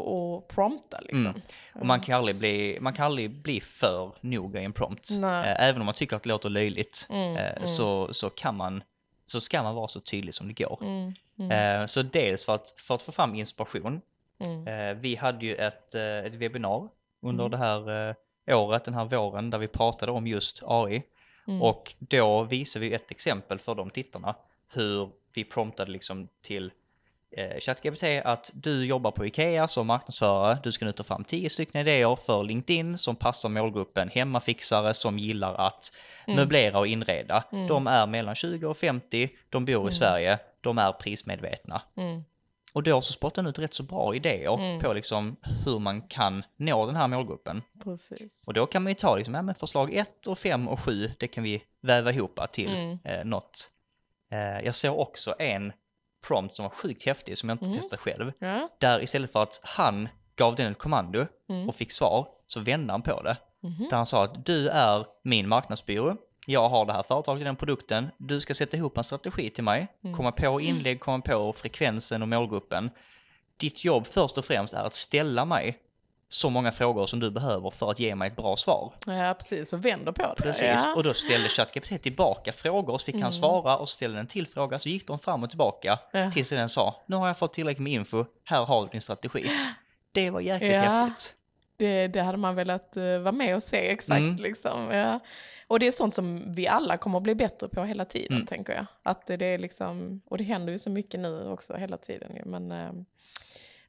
att 0.48 0.54
prompta 0.54 1.00
liksom. 1.00 1.26
Mm. 1.26 1.40
Och 1.74 1.86
man 1.86 2.00
kan 2.00 2.14
aldrig 2.18 2.36
bli, 2.36 2.78
man 2.80 2.92
kan 2.92 3.06
aldrig 3.06 3.30
bli 3.30 3.60
för 3.60 4.14
noga 4.20 4.60
i 4.60 4.64
en 4.64 4.72
prompt. 4.72 5.08
Nej. 5.10 5.48
Eh, 5.50 5.68
Även 5.68 5.80
om 5.82 5.86
man 5.86 5.94
tycker 5.94 6.16
att 6.16 6.22
det 6.22 6.28
låter 6.28 6.48
löjligt 6.50 7.06
Mm, 7.10 7.36
eh, 7.36 7.52
mm. 7.56 7.66
Så, 7.66 8.14
så 8.14 8.30
kan 8.30 8.56
man, 8.56 8.82
så 9.26 9.40
ska 9.40 9.62
man 9.62 9.74
vara 9.74 9.88
så 9.88 10.00
tydlig 10.00 10.34
som 10.34 10.48
det 10.48 10.54
går. 10.64 10.78
Mm. 10.82 11.12
Mm. 11.38 11.80
Eh, 11.80 11.86
Så 11.86 12.02
dels 12.02 12.44
för 12.44 12.54
att, 12.54 12.74
för 12.76 12.94
att 12.94 13.02
få 13.02 13.12
fram 13.12 13.34
inspiration. 13.34 14.00
Eh, 14.40 14.94
Vi 14.96 15.16
hade 15.16 15.46
ju 15.46 15.54
ett, 15.54 15.94
eh, 15.94 16.02
ett 16.18 16.34
webbinar 16.34 16.88
under 17.22 17.48
det 17.48 17.56
här 17.56 18.08
eh, 18.08 18.14
året, 18.46 18.84
den 18.84 18.94
här 18.94 19.04
våren, 19.04 19.50
där 19.50 19.58
vi 19.58 19.68
pratade 19.68 20.12
om 20.12 20.26
just 20.26 20.62
AI. 20.66 21.02
Mm. 21.48 21.62
Och 21.62 21.94
då 21.98 22.42
visade 22.42 22.86
vi 22.88 22.94
ett 22.94 23.10
exempel 23.10 23.58
för 23.58 23.74
de 23.74 23.90
tittarna 23.90 24.34
hur 24.72 25.10
vi 25.34 25.44
promptade 25.44 25.90
liksom 25.90 26.28
till 26.42 26.72
eh, 27.36 27.60
ChatGPT 27.60 28.02
att 28.24 28.50
du 28.54 28.86
jobbar 28.86 29.10
på 29.10 29.26
Ikea 29.26 29.68
som 29.68 29.86
marknadsförare, 29.86 30.58
du 30.62 30.72
ska 30.72 30.84
nu 30.84 30.92
ta 30.92 31.02
fram 31.02 31.24
10 31.24 31.50
stycken 31.50 31.80
idéer 31.80 32.16
för 32.16 32.42
LinkedIn 32.44 32.98
som 32.98 33.16
passar 33.16 33.48
målgruppen 33.48 34.08
hemmafixare 34.08 34.94
som 34.94 35.18
gillar 35.18 35.54
att 35.54 35.92
Mm. 36.26 36.36
möblera 36.36 36.78
och 36.78 36.86
inreda. 36.86 37.44
Mm. 37.52 37.66
De 37.66 37.86
är 37.86 38.06
mellan 38.06 38.34
20 38.34 38.66
och 38.66 38.76
50, 38.76 39.28
de 39.50 39.64
bor 39.64 39.74
i 39.74 39.78
Mm. 39.80 39.92
Sverige, 39.92 40.38
de 40.60 40.78
är 40.78 40.92
prismedvetna. 40.92 41.82
Mm. 42.74 42.78
Och 42.78 42.82
då 42.82 43.00
så 43.02 43.12
spottar 43.12 43.42
den 43.42 43.50
ut 43.50 43.58
rätt 43.58 43.74
så 43.74 43.82
bra 43.82 44.14
idéer 44.14 44.54
Mm. 44.58 44.80
på 44.80 44.92
liksom 44.92 45.36
hur 45.64 45.78
man 45.78 46.02
kan 46.02 46.44
nå 46.56 46.86
den 46.86 46.96
här 46.96 47.08
målgruppen. 47.08 47.62
Precis. 47.84 48.42
Och 48.46 48.54
då 48.54 48.66
kan 48.66 48.82
man 48.82 48.90
ju 48.90 48.94
ta 48.94 49.16
liksom, 49.16 49.34
ja, 49.34 49.42
men 49.42 49.54
förslag 49.54 49.94
1 49.94 50.26
och 50.26 50.38
5 50.38 50.68
och 50.68 50.80
7, 50.80 51.10
det 51.18 51.28
kan 51.28 51.44
vi 51.44 51.62
väva 51.82 52.12
ihop 52.12 52.40
till 52.52 52.74
Mm. 52.76 52.98
eh, 53.04 53.24
något. 53.24 53.70
Eh, 54.32 54.64
jag 54.64 54.74
såg 54.74 54.98
också 54.98 55.34
en 55.38 55.72
prompt 56.26 56.54
som 56.54 56.62
var 56.62 56.70
sjukt 56.70 57.06
häftig 57.06 57.38
som 57.38 57.48
jag 57.48 57.54
inte 57.56 57.64
Mm. 57.64 57.76
testade 57.76 58.02
själv. 58.02 58.32
Ja. 58.38 58.68
Där 58.80 59.02
istället 59.02 59.32
för 59.32 59.42
att 59.42 59.60
han 59.62 60.08
gav 60.36 60.54
den 60.54 60.72
ett 60.72 60.78
kommando 60.78 61.26
Mm. 61.48 61.68
och 61.68 61.74
fick 61.74 61.92
svar 61.92 62.28
så 62.46 62.60
vände 62.60 62.92
han 62.92 63.02
på 63.02 63.22
det. 63.22 63.36
Mhm. 63.62 63.86
Där 63.90 63.96
han 63.96 64.06
sa 64.06 64.24
att 64.24 64.46
du 64.46 64.68
är 64.68 65.06
min 65.24 65.48
marknadsbyrå. 65.48 66.16
Jag 66.46 66.68
har 66.68 66.86
det 66.86 66.92
här 66.92 67.02
företaget, 67.02 67.44
den 67.44 67.56
produkten. 67.56 68.08
Du 68.18 68.40
ska 68.40 68.54
sätta 68.54 68.76
ihop 68.76 68.98
en 68.98 69.04
strategi 69.04 69.50
till 69.50 69.64
mig. 69.64 69.88
Mm. 70.04 70.16
Komma 70.16 70.32
på 70.32 70.60
inlägg, 70.60 71.00
komma 71.00 71.20
på 71.20 71.52
frekvensen 71.52 72.22
och 72.22 72.28
målgruppen. 72.28 72.90
Ditt 73.56 73.84
jobb 73.84 74.06
först 74.06 74.38
och 74.38 74.44
främst 74.44 74.74
är 74.74 74.84
att 74.84 74.94
ställa 74.94 75.44
mig 75.44 75.78
så 76.28 76.50
många 76.50 76.72
frågor 76.72 77.06
som 77.06 77.20
du 77.20 77.30
behöver 77.30 77.70
för 77.70 77.90
att 77.90 77.98
ge 78.00 78.14
mig 78.14 78.28
ett 78.28 78.36
bra 78.36 78.56
svar. 78.56 78.92
ja, 79.06 79.34
precis. 79.38 79.72
Och 79.72 79.84
vänder 79.84 80.12
på 80.12 80.22
det. 80.22 80.42
Precis, 80.42 80.62
Ja. 80.84 80.94
och 80.96 81.02
då 81.04 81.14
ställde 81.14 81.48
ChatGPT 81.48 82.02
tillbaka 82.02 82.52
frågor, 82.52 82.98
så 82.98 83.04
fick 83.04 83.14
Mm. 83.14 83.22
han 83.22 83.32
svara 83.32 83.76
och 83.78 83.88
ställde 83.88 84.20
en 84.20 84.26
till 84.26 84.46
fråga, 84.46 84.78
så 84.78 84.88
gick 84.88 85.06
de 85.06 85.18
fram 85.18 85.42
och 85.42 85.48
tillbaka 85.50 85.98
Ja. 86.12 86.30
tills 86.30 86.48
den 86.48 86.68
sa, 86.68 87.02
nu 87.06 87.16
har 87.16 87.26
jag 87.26 87.38
fått 87.38 87.52
tillräckligt 87.52 87.82
med 87.82 87.92
info, 87.92 88.24
här 88.44 88.64
har 88.64 88.82
du 88.82 88.88
din 88.88 89.00
strategi. 89.00 89.50
Det 90.12 90.30
var 90.30 90.40
jäkligt 90.40 90.72
Ja. 90.72 90.80
häftigt. 90.80 91.34
Det, 91.76 92.08
det 92.08 92.20
hade 92.22 92.38
man 92.38 92.54
velat 92.54 92.96
uh, 92.96 93.18
vara 93.18 93.32
med 93.32 93.56
och 93.56 93.62
se 93.62 93.90
exakt. 93.90 94.18
Mm. 94.20 94.36
Liksom. 94.36 94.90
Ja. 94.90 95.20
Och 95.66 95.78
det 95.78 95.86
är 95.86 95.90
sånt 95.90 96.14
som 96.14 96.52
vi 96.54 96.66
alla 96.68 96.96
kommer 96.96 97.16
att 97.18 97.22
bli 97.22 97.34
bättre 97.34 97.68
på 97.68 97.84
hela 97.84 98.04
tiden, 98.04 98.36
Mm. 98.36 98.46
tänker 98.46 98.72
jag. 98.72 98.86
Att 99.02 99.26
det, 99.26 99.36
det 99.36 99.46
är 99.46 99.58
liksom, 99.58 100.20
och 100.26 100.38
det 100.38 100.44
händer 100.44 100.72
ju 100.72 100.78
så 100.78 100.90
mycket 100.90 101.20
nu 101.20 101.48
också 101.48 101.74
hela 101.76 101.96
tiden. 101.96 102.36
Ju. 102.36 102.42
Men, 102.44 102.72
eh, 102.72 102.92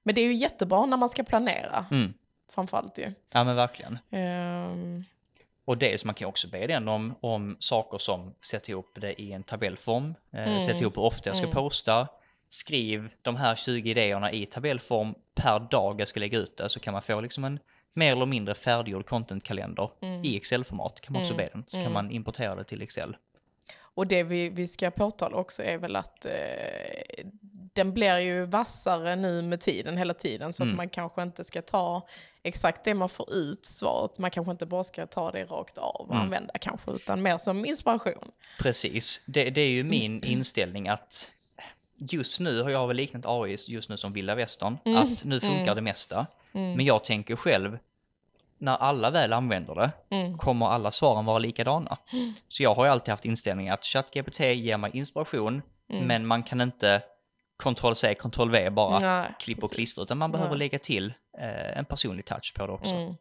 men 0.04 0.16
det 0.16 0.22
är 0.22 0.26
ju 0.26 0.34
jättebra 0.34 0.86
när 0.86 0.98
man 0.98 1.10
ska 1.10 1.24
planera, 1.24 1.86
Mm. 1.92 2.14
framförallt 2.52 2.98
ju. 2.98 3.12
Ja 3.34 3.44
men 3.44 3.56
verkligen. 3.56 4.00
Ehm, 4.12 5.04
Och 5.68 5.78
dels 5.78 6.06
man 6.06 6.16
kan 6.16 6.28
också 6.28 6.48
be 6.48 6.68
den 6.68 6.88
om, 6.88 7.16
om 7.22 7.58
saker 7.60 7.98
som 7.98 8.34
sätt 8.42 8.70
ihop 8.70 8.98
det 9.02 9.22
i 9.22 9.32
en 9.32 9.44
tabellform, 9.44 10.16
eh, 10.34 10.48
Mm. 10.48 10.62
sätt 10.62 10.82
ihop 10.82 10.98
hur 10.98 11.04
ofta 11.04 11.30
jag 11.30 11.38
ska 11.38 11.46
Mm. 11.46 11.56
posta, 11.56 12.08
skriv 12.50 13.10
de 13.22 13.36
här 13.36 13.56
20 13.56 13.92
idéerna 13.92 14.32
i 14.32 14.46
tabellform 14.46 15.16
per 15.36 15.60
dag 15.60 16.00
jag 16.02 16.08
ska 16.08 16.20
lägga 16.20 16.38
ut 16.38 16.58
det, 16.58 16.70
så 16.70 16.80
kan 16.80 16.94
man 16.94 17.02
få 17.02 17.22
liksom 17.22 17.44
en 17.44 17.60
mer 17.96 18.12
eller 18.12 18.26
mindre 18.26 18.56
färdiggjord 18.56 19.06
contentkalender 19.06 19.92
Mm. 20.02 20.24
i 20.26 20.38
Excel-format, 20.38 21.02
kan 21.02 21.14
man 21.14 21.22
också 21.22 21.34
Mm. 21.34 21.46
be 21.46 21.50
den, 21.54 21.64
så 21.68 21.78
Mm. 21.78 21.86
kan 21.86 21.94
man 21.94 22.12
importera 22.12 22.56
det 22.56 22.64
till 22.64 22.82
Excel. 22.82 23.18
Och 23.82 24.08
det 24.08 24.24
vi, 24.24 24.50
vi 24.50 24.68
ska 24.68 24.92
påtala 24.92 25.38
också 25.38 25.64
är 25.64 25.78
väl 25.78 25.96
att 25.96 26.26
eh, 26.26 26.32
den 27.74 27.94
blir 27.94 28.20
ju 28.20 28.46
vassare 28.46 29.16
nu 29.16 29.42
med 29.42 29.62
tiden, 29.62 29.98
hela 29.98 30.14
tiden. 30.14 30.54
Så 30.54 30.64
Mm. 30.64 30.74
att 30.74 30.78
man 30.78 30.90
kanske 30.90 31.24
inte 31.24 31.44
ska 31.44 31.62
ta 31.62 32.08
exakt 32.44 32.84
det 32.84 32.94
man 32.94 33.10
får 33.10 33.34
ut 33.34 33.66
svaret. 33.66 34.20
Man 34.20 34.32
kanske 34.32 34.52
inte 34.52 34.66
bara 34.66 34.84
ska 34.84 35.06
ta 35.08 35.32
det 35.32 35.44
rakt 35.46 35.78
av 35.78 35.96
och 35.96 36.06
Mm. 36.12 36.22
använda 36.22 36.54
kanske, 36.62 36.92
utan 36.92 37.22
mer 37.22 37.38
som 37.38 37.66
inspiration. 37.66 38.32
Precis, 38.60 39.22
det, 39.26 39.50
det 39.50 39.62
är 39.62 39.70
ju 39.70 39.84
min 39.84 40.12
Mm. 40.18 40.32
inställning 40.32 40.88
att 40.88 41.32
just 41.98 42.40
nu 42.40 42.62
har 42.62 42.70
jag 42.70 42.88
väl 42.88 42.98
liknat 42.98 43.26
AI 43.26 43.56
just 43.68 43.90
nu 43.90 43.98
som 43.98 44.14
vilda 44.14 44.36
västern, 44.36 44.78
Mm. 44.86 44.98
att 45.04 45.24
nu 45.24 45.40
funkar 45.40 45.62
Mm. 45.64 45.76
det 45.76 45.82
mesta. 45.82 46.26
Mm. 46.54 46.74
Men 46.74 46.86
jag 46.86 47.04
tänker 47.04 47.36
själv, 47.36 47.78
när 48.58 48.76
alla 48.78 49.10
väl 49.12 49.34
använder 49.34 49.76
det, 49.76 49.92
Mm. 50.10 50.38
kommer 50.38 50.66
alla 50.68 50.92
svaren 50.92 51.26
vara 51.26 51.40
likadana. 51.40 51.98
Så 52.48 52.64
jag 52.64 52.76
har 52.76 52.86
ju 52.86 52.92
alltid 52.92 53.10
haft 53.12 53.26
inställningen 53.26 53.74
att 53.74 53.86
ChatGPT 53.86 54.40
ger 54.40 54.78
mig 54.78 54.92
inspiration, 54.98 55.62
Mm. 55.90 56.08
men 56.08 56.26
man 56.28 56.44
kan 56.44 56.62
inte 56.62 57.02
Ctrl-C, 57.64 58.16
Ctrl-V 58.16 58.70
bara 58.70 59.00
Nej, 59.00 59.36
klipp 59.40 59.58
och 59.58 59.62
precis. 59.62 59.76
klistra, 59.76 60.04
utan 60.04 60.18
man 60.18 60.32
behöver 60.32 60.50
Nej. 60.52 60.60
lägga 60.60 60.80
till 60.80 61.14
eh, 61.40 61.78
en 61.78 61.86
personlig 61.86 62.26
touch 62.26 62.54
på 62.56 62.68
det 62.68 62.74
också. 62.74 63.16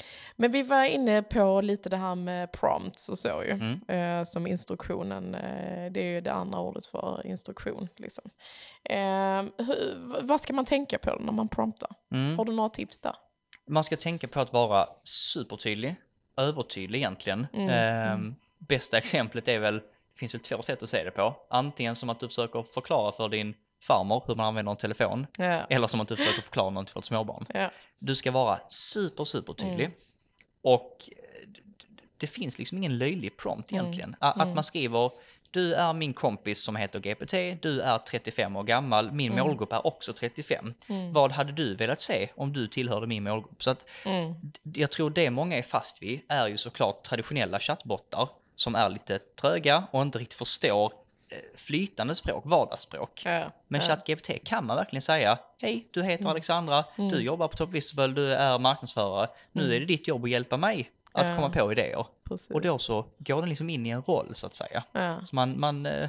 Mm, 0.00 0.06
mm. 0.06 0.36
Men 0.36 0.52
vi 0.52 0.62
var 0.62 0.84
inne 0.84 1.22
på 1.22 1.60
lite 1.60 1.88
det 1.88 1.96
här 1.96 2.14
med 2.14 2.52
prompts 2.52 3.08
och 3.08 3.18
så 3.18 3.42
ju. 3.42 3.50
Mm. 3.50 3.80
Eh, 3.88 4.24
som 4.24 4.46
instruktionen, 4.46 5.34
eh, 5.34 5.92
det 5.92 6.00
är 6.00 6.14
ju 6.14 6.20
det 6.20 6.32
andra 6.32 6.60
ordet 6.60 6.86
för 6.86 7.26
instruktion. 7.26 7.88
Liksom. 7.96 8.30
Eh, 8.84 9.42
hur, 9.66 10.20
vad 10.22 10.40
ska 10.40 10.52
man 10.52 10.64
tänka 10.64 10.98
på 10.98 11.18
när 11.20 11.32
man 11.32 11.48
promptar? 11.48 11.90
Mm. 12.12 12.38
Har 12.38 12.44
du 12.44 12.52
några 12.52 12.68
tips 12.68 13.00
där? 13.00 13.14
Man 13.66 13.84
ska 13.84 13.96
tänka 13.96 14.28
på 14.28 14.40
att 14.40 14.52
vara 14.52 14.88
supertydlig, 15.04 15.94
övertydlig 16.36 16.98
egentligen. 16.98 17.46
Mm, 17.52 17.68
Ehm, 17.68 18.34
Bästa 18.58 18.98
exemplet 18.98 19.48
är 19.48 19.58
väl, 19.58 19.74
det 19.78 20.18
finns 20.18 20.34
väl 20.34 20.40
två 20.40 20.62
sätt 20.62 20.82
att 20.82 20.88
se 20.88 21.04
det 21.04 21.10
på. 21.10 21.36
Antingen 21.50 21.96
som 21.96 22.10
att 22.10 22.20
du 22.20 22.28
försöker 22.28 22.62
förklara 22.62 23.12
för 23.12 23.28
din 23.28 23.54
farmor 23.80 24.24
hur 24.26 24.34
man 24.34 24.46
använder 24.46 24.72
en 24.72 24.78
telefon, 24.78 25.26
Ja. 25.38 25.44
eller 25.70 25.86
som 25.86 26.00
att 26.00 26.08
du 26.08 26.16
försöker 26.16 26.42
förklara 26.42 26.70
något 26.70 26.90
för 26.90 26.98
ett 26.98 27.04
småbarn. 27.04 27.46
Ja. 27.54 27.70
Du 27.98 28.14
ska 28.14 28.30
vara 28.30 28.60
super, 28.68 29.24
super 29.24 29.52
tydlig. 29.52 29.84
Mm. 29.84 29.96
Och 30.62 31.08
eh, 31.16 31.48
det 32.16 32.26
finns 32.26 32.58
liksom 32.58 32.78
ingen 32.78 32.98
löjlig 32.98 33.36
prompt 33.36 33.70
Mm. 33.72 33.82
egentligen. 33.84 34.16
A- 34.20 34.28
Att 34.30 34.36
Mm. 34.42 34.54
man 34.54 34.64
skriver 34.64 35.10
du 35.52 35.74
är 35.74 35.92
min 35.92 36.14
kompis 36.14 36.62
som 36.64 36.76
heter 36.76 37.00
GPT, 37.00 37.58
du 37.62 37.80
är 37.80 37.98
35 37.98 38.56
år 38.56 38.62
gammal, 38.62 39.12
min 39.12 39.32
Mm. 39.32 39.46
målgrupp 39.46 39.72
är 39.72 39.86
också 39.86 40.12
35. 40.12 40.74
Mm. 40.88 41.12
Vad 41.12 41.32
hade 41.32 41.52
du 41.52 41.74
velat 41.74 42.00
se 42.00 42.28
om 42.36 42.52
du 42.52 42.68
tillhörde 42.68 43.06
min 43.06 43.22
målgrupp? 43.22 43.62
Så 43.62 43.70
att 43.70 43.84
Mm. 44.04 44.34
jag 44.62 44.90
tror 44.90 45.10
det 45.10 45.30
många 45.30 45.56
är 45.58 45.62
fast 45.62 46.02
vid 46.02 46.20
är 46.28 46.48
ju 46.48 46.56
såklart 46.56 47.02
traditionella 47.02 47.60
chattbottar 47.60 48.28
som 48.56 48.74
är 48.74 48.88
lite 48.88 49.18
tröga 49.18 49.84
och 49.90 50.02
inte 50.02 50.18
riktigt 50.18 50.38
förstår 50.38 50.92
flytande 51.54 52.14
språk, 52.14 52.42
vardagsspråk. 52.46 53.22
Ja, 53.24 53.52
Men 53.68 53.80
ja. 53.80 53.86
ChatGPT 53.86 54.30
kan 54.44 54.66
man 54.66 54.76
verkligen 54.76 55.02
säga, 55.02 55.38
hej, 55.58 55.88
du 55.90 56.02
heter 56.02 56.22
Mm. 56.24 56.30
Alexandra, 56.30 56.84
du 56.96 57.02
Mm. 57.02 57.20
jobbar 57.22 57.48
på 57.48 57.56
Top 57.56 57.70
Visible, 57.70 58.06
du 58.06 58.32
är 58.34 58.58
marknadsförare, 58.58 59.28
nu 59.52 59.62
Mm. 59.62 59.76
är 59.76 59.80
det 59.80 59.86
ditt 59.86 60.08
jobb 60.08 60.24
att 60.24 60.30
hjälpa 60.30 60.56
mig 60.56 60.90
att 61.12 61.28
Ja. 61.28 61.34
komma 61.34 61.50
på 61.50 61.72
idéer. 61.72 62.06
Precis. 62.24 62.50
Och 62.50 62.60
då 62.60 62.78
så 62.78 63.06
går 63.18 63.40
den 63.40 63.48
liksom 63.48 63.70
in 63.70 63.86
i 63.86 63.90
en 63.90 64.02
roll 64.02 64.34
så 64.34 64.46
att 64.46 64.54
säga. 64.54 64.84
Så 65.24 65.34
man, 65.36 65.60
man, 65.60 65.86
eh, 65.86 66.08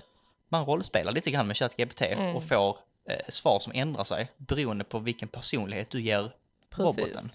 man 0.50 0.66
rollspelar 0.66 1.12
lite 1.12 1.32
grann 1.32 1.48
med 1.48 1.58
ChatGPT 1.58 2.02
Mm. 2.02 2.36
och 2.36 2.44
får 2.44 2.78
eh, 3.10 3.16
svar 3.30 3.60
som 3.60 3.74
ändrar 3.76 4.04
sig 4.04 4.32
beroende 4.38 4.84
på 4.84 5.00
vilken 5.00 5.28
personlighet 5.28 5.90
du 5.90 6.02
ger 6.02 6.32
roboten. 6.76 7.30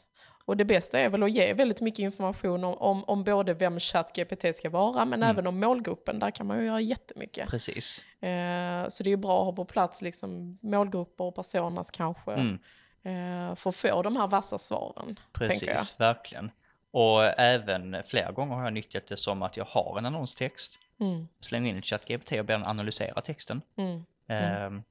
Och 0.47 0.57
det 0.57 0.65
bästa 0.65 0.99
är 1.00 1.09
väl 1.09 1.23
att 1.23 1.31
ge 1.31 1.53
väldigt 1.53 1.81
mycket 1.81 1.99
information 1.99 2.65
om, 2.65 2.75
om, 2.75 3.05
om 3.05 3.25
både 3.25 3.55
vem 3.55 3.81
ChatGPT 3.81 4.57
ska 4.57 4.71
vara 4.71 5.05
men 5.05 5.23
Mm. 5.23 5.31
även 5.31 5.47
om 5.47 5.61
målgruppen. 5.61 6.19
Där 6.19 6.31
kan 6.31 6.47
man 6.47 6.59
ju 6.59 6.65
göra 6.67 6.81
jättemycket. 6.81 7.49
Precis. 7.49 8.05
Eh, 8.23 8.88
så 8.88 9.03
det 9.03 9.09
är 9.09 9.11
ju 9.11 9.17
bra 9.17 9.38
att 9.41 9.45
ha 9.45 9.53
på 9.53 9.65
plats 9.65 10.03
liksom, 10.03 10.59
målgrupper 10.62 11.25
och 11.25 11.35
personas 11.35 11.91
kanske. 11.91 12.33
Mm. 12.33 12.59
Eh, 13.03 13.55
för 13.57 13.71
att 13.71 13.76
få 13.76 14.03
de 14.03 14.17
här 14.17 14.26
vassa 14.26 14.59
svaren. 14.59 15.19
Precis, 15.33 16.00
verkligen. 16.00 16.50
Och 16.91 17.25
även 17.25 17.97
flera 18.07 18.33
gånger 18.33 18.55
har 18.57 18.65
jag 18.65 18.73
nyttjat 18.73 19.07
det 19.07 19.17
som 19.17 19.43
att 19.43 19.57
jag 19.57 19.65
har 19.65 19.99
en 19.99 20.07
annonstext, 20.07 20.79
Mm, 21.00 21.29
slänger 21.41 21.71
in 21.71 21.79
ett 21.79 21.85
ChatGPT 21.87 22.33
och 22.33 22.45
ber 22.45 22.55
den 22.55 22.65
analysera 22.67 23.21
texten. 23.21 23.62
mm, 23.76 24.05
Ehm, 24.29 24.83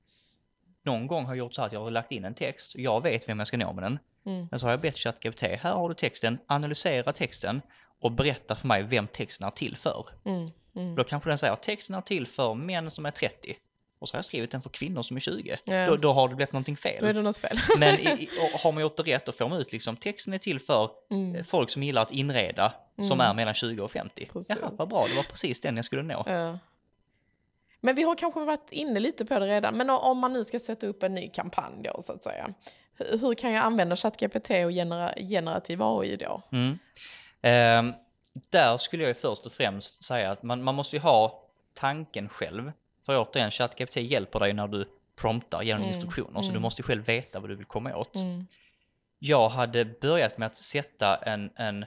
någon 0.84 1.08
gång 1.08 1.26
har 1.26 1.32
jag 1.32 1.38
gjort 1.38 1.54
så 1.54 1.62
här 1.62 1.68
att 1.68 1.74
jag 1.74 1.80
har 1.84 1.92
lagt 1.92 2.12
in 2.12 2.26
en 2.26 2.34
text, 2.34 2.76
jag 2.76 3.04
vet 3.04 3.30
vem 3.30 3.40
jag 3.40 3.48
ska 3.48 3.58
nå 3.58 3.74
med 3.74 3.84
den. 3.84 4.00
Mm, 4.26 4.48
Men 4.52 4.60
så 4.60 4.66
har 4.66 4.72
jag 4.72 4.82
bett 4.82 4.98
ChatGPT, 4.98 5.42
här 5.42 5.74
har 5.74 5.90
du 5.90 5.96
texten, 5.96 6.38
analysera 6.48 7.14
texten 7.14 7.62
och 8.02 8.12
berätta 8.12 8.56
för 8.56 8.68
mig 8.68 8.84
vem 8.84 9.08
texten 9.08 9.48
är 9.48 9.52
till 9.52 9.78
för. 9.78 10.08
mm, 10.26 10.48
mm. 10.76 10.96
Då 10.96 11.04
kanske 11.04 11.30
den 11.30 11.38
säger 11.38 11.56
texten 11.56 11.96
är 11.96 12.02
till 12.02 12.28
för 12.28 12.54
män 12.54 12.92
som 12.92 13.06
är 13.06 13.12
30. 13.12 13.56
Och 14.00 14.10
så 14.10 14.14
har 14.16 14.18
jag 14.18 14.26
skrivit 14.26 14.52
den 14.52 14.62
för 14.62 14.70
kvinnor 14.70 15.02
som 15.02 15.16
är 15.16 15.22
20. 15.22 15.58
Ja. 15.66 15.88
Då, 15.88 15.96
då 15.96 16.14
har 16.14 16.30
det 16.30 16.36
blivit 16.36 16.54
någonting 16.54 16.78
Då 16.84 16.90
är 16.90 17.00
fel. 17.02 17.16
det 17.16 17.22
något 17.22 17.38
fel. 17.38 17.60
Men 17.78 18.00
i, 18.00 18.04
i, 18.04 18.30
har 18.64 18.72
man 18.72 18.82
gjort 18.82 18.98
det 18.98 19.04
rätt 19.04 19.26
då 19.26 19.32
får 19.32 19.50
man 19.50 19.60
ut 19.60 19.72
liksom 19.72 19.96
texten 19.96 20.34
är 20.34 20.38
till 20.38 20.60
för 20.60 20.90
Mm, 21.12 21.36
eh, 21.36 21.44
folk 21.44 21.70
som 21.70 21.84
gillar 21.84 22.02
att 22.02 22.12
inreda 22.12 22.74
som 23.02 23.20
Mm. 23.22 23.30
är 23.30 23.34
mellan 23.34 23.54
20 23.54 23.82
och 23.84 23.92
50. 23.92 24.30
Precis. 24.34 24.58
Jaha, 24.62 24.72
vad 24.78 24.88
bra, 24.90 25.08
det 25.08 25.16
var 25.16 25.24
precis 25.24 25.60
den 25.60 25.76
jag 25.76 25.86
skulle 25.86 26.04
nå. 26.04 26.24
ja. 26.28 26.60
Men 27.80 27.96
vi 27.96 28.04
har 28.04 28.16
kanske 28.16 28.40
varit 28.40 28.68
inne 28.72 29.00
lite 29.00 29.26
på 29.26 29.40
det 29.40 29.46
redan. 29.46 29.78
Men 29.78 29.90
om 29.90 30.18
man 30.18 30.34
nu 30.34 30.44
ska 30.44 30.60
sätta 30.60 30.88
upp 30.88 31.04
en 31.04 31.16
ny 31.16 31.28
kampanj 31.28 31.82
då 31.84 32.02
så 32.04 32.14
att 32.14 32.24
säga. 32.24 32.54
Hur, 32.98 33.18
hur 33.18 33.34
kan 33.34 33.52
jag 33.52 33.64
använda 33.64 33.96
ChatGPT 33.96 34.50
och 34.50 34.72
genera, 34.72 35.14
generativ 35.18 35.82
AI 35.84 36.16
då? 36.16 36.42
Mm. 36.52 36.80
Ehm, 37.42 37.94
där 38.50 38.78
skulle 38.78 39.04
jag 39.04 39.08
ju 39.08 39.14
först 39.14 39.46
och 39.46 39.52
främst 39.52 40.04
säga 40.04 40.32
att 40.32 40.44
man, 40.44 40.64
man 40.64 40.76
måste 40.76 40.96
ju 40.96 41.00
ha 41.02 41.44
tanken 41.74 42.30
själv. 42.30 42.72
För 43.06 43.18
återigen, 43.22 43.52
ChatGPT 43.52 43.96
hjälper 43.96 44.40
dig 44.40 44.54
när 44.54 44.68
du 44.68 44.86
promptar 45.16 45.62
genom 45.62 45.82
Mm, 45.84 45.94
instruktioner, 45.94 46.42
så 46.42 46.50
mm. 46.50 46.54
du 46.54 46.60
måste 46.60 46.82
ju 46.82 46.84
själv 46.86 47.06
veta 47.06 47.40
vad 47.40 47.50
du 47.50 47.56
vill 47.56 47.66
komma 47.66 47.96
åt. 47.96 48.16
Mm, 48.16 48.48
Jag 49.20 49.50
hade 49.50 49.86
börjat 49.86 50.38
med 50.38 50.46
att 50.46 50.56
sätta 50.56 51.16
en, 51.16 51.50
en 51.56 51.86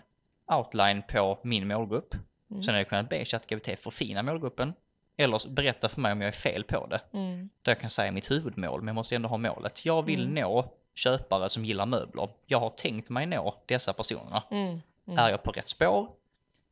outline 0.52 1.02
på 1.08 1.38
min 1.42 1.68
målgrupp. 1.68 2.14
Mm. 2.50 2.62
Sen 2.62 2.74
hade 2.74 2.80
jag 2.80 2.88
kunnat 2.88 3.08
be 3.08 3.24
ChatGPT 3.24 3.80
förfina 3.80 4.22
målgruppen. 4.22 4.74
Eller 5.16 5.50
berätta 5.50 5.88
för 5.88 6.00
mig 6.00 6.12
om 6.12 6.20
jag 6.20 6.28
är 6.28 6.32
fel 6.32 6.64
på 6.64 6.86
det. 6.86 7.00
mm, 7.12 7.48
Där 7.62 7.72
jag 7.72 7.80
kan 7.80 7.90
säga 7.90 8.12
mitt 8.12 8.30
huvudmål, 8.30 8.80
men 8.80 8.86
jag 8.88 8.94
måste 8.94 9.16
ändå 9.16 9.28
ha 9.28 9.36
målet. 9.36 9.84
Jag 9.84 10.02
vill 10.02 10.22
Mm. 10.22 10.34
nå 10.34 10.72
köpare 10.98 11.48
som 11.48 11.64
gillar 11.64 11.86
möbler. 11.86 12.28
Jag 12.46 12.60
har 12.60 12.70
tänkt 12.70 13.10
mig 13.10 13.26
nå 13.26 13.54
dessa 13.66 13.92
personerna. 13.92 14.42
mm, 14.50 14.80
mm. 15.06 15.18
Är 15.18 15.30
jag 15.30 15.42
på 15.42 15.52
rätt 15.52 15.68
spår? 15.68 16.08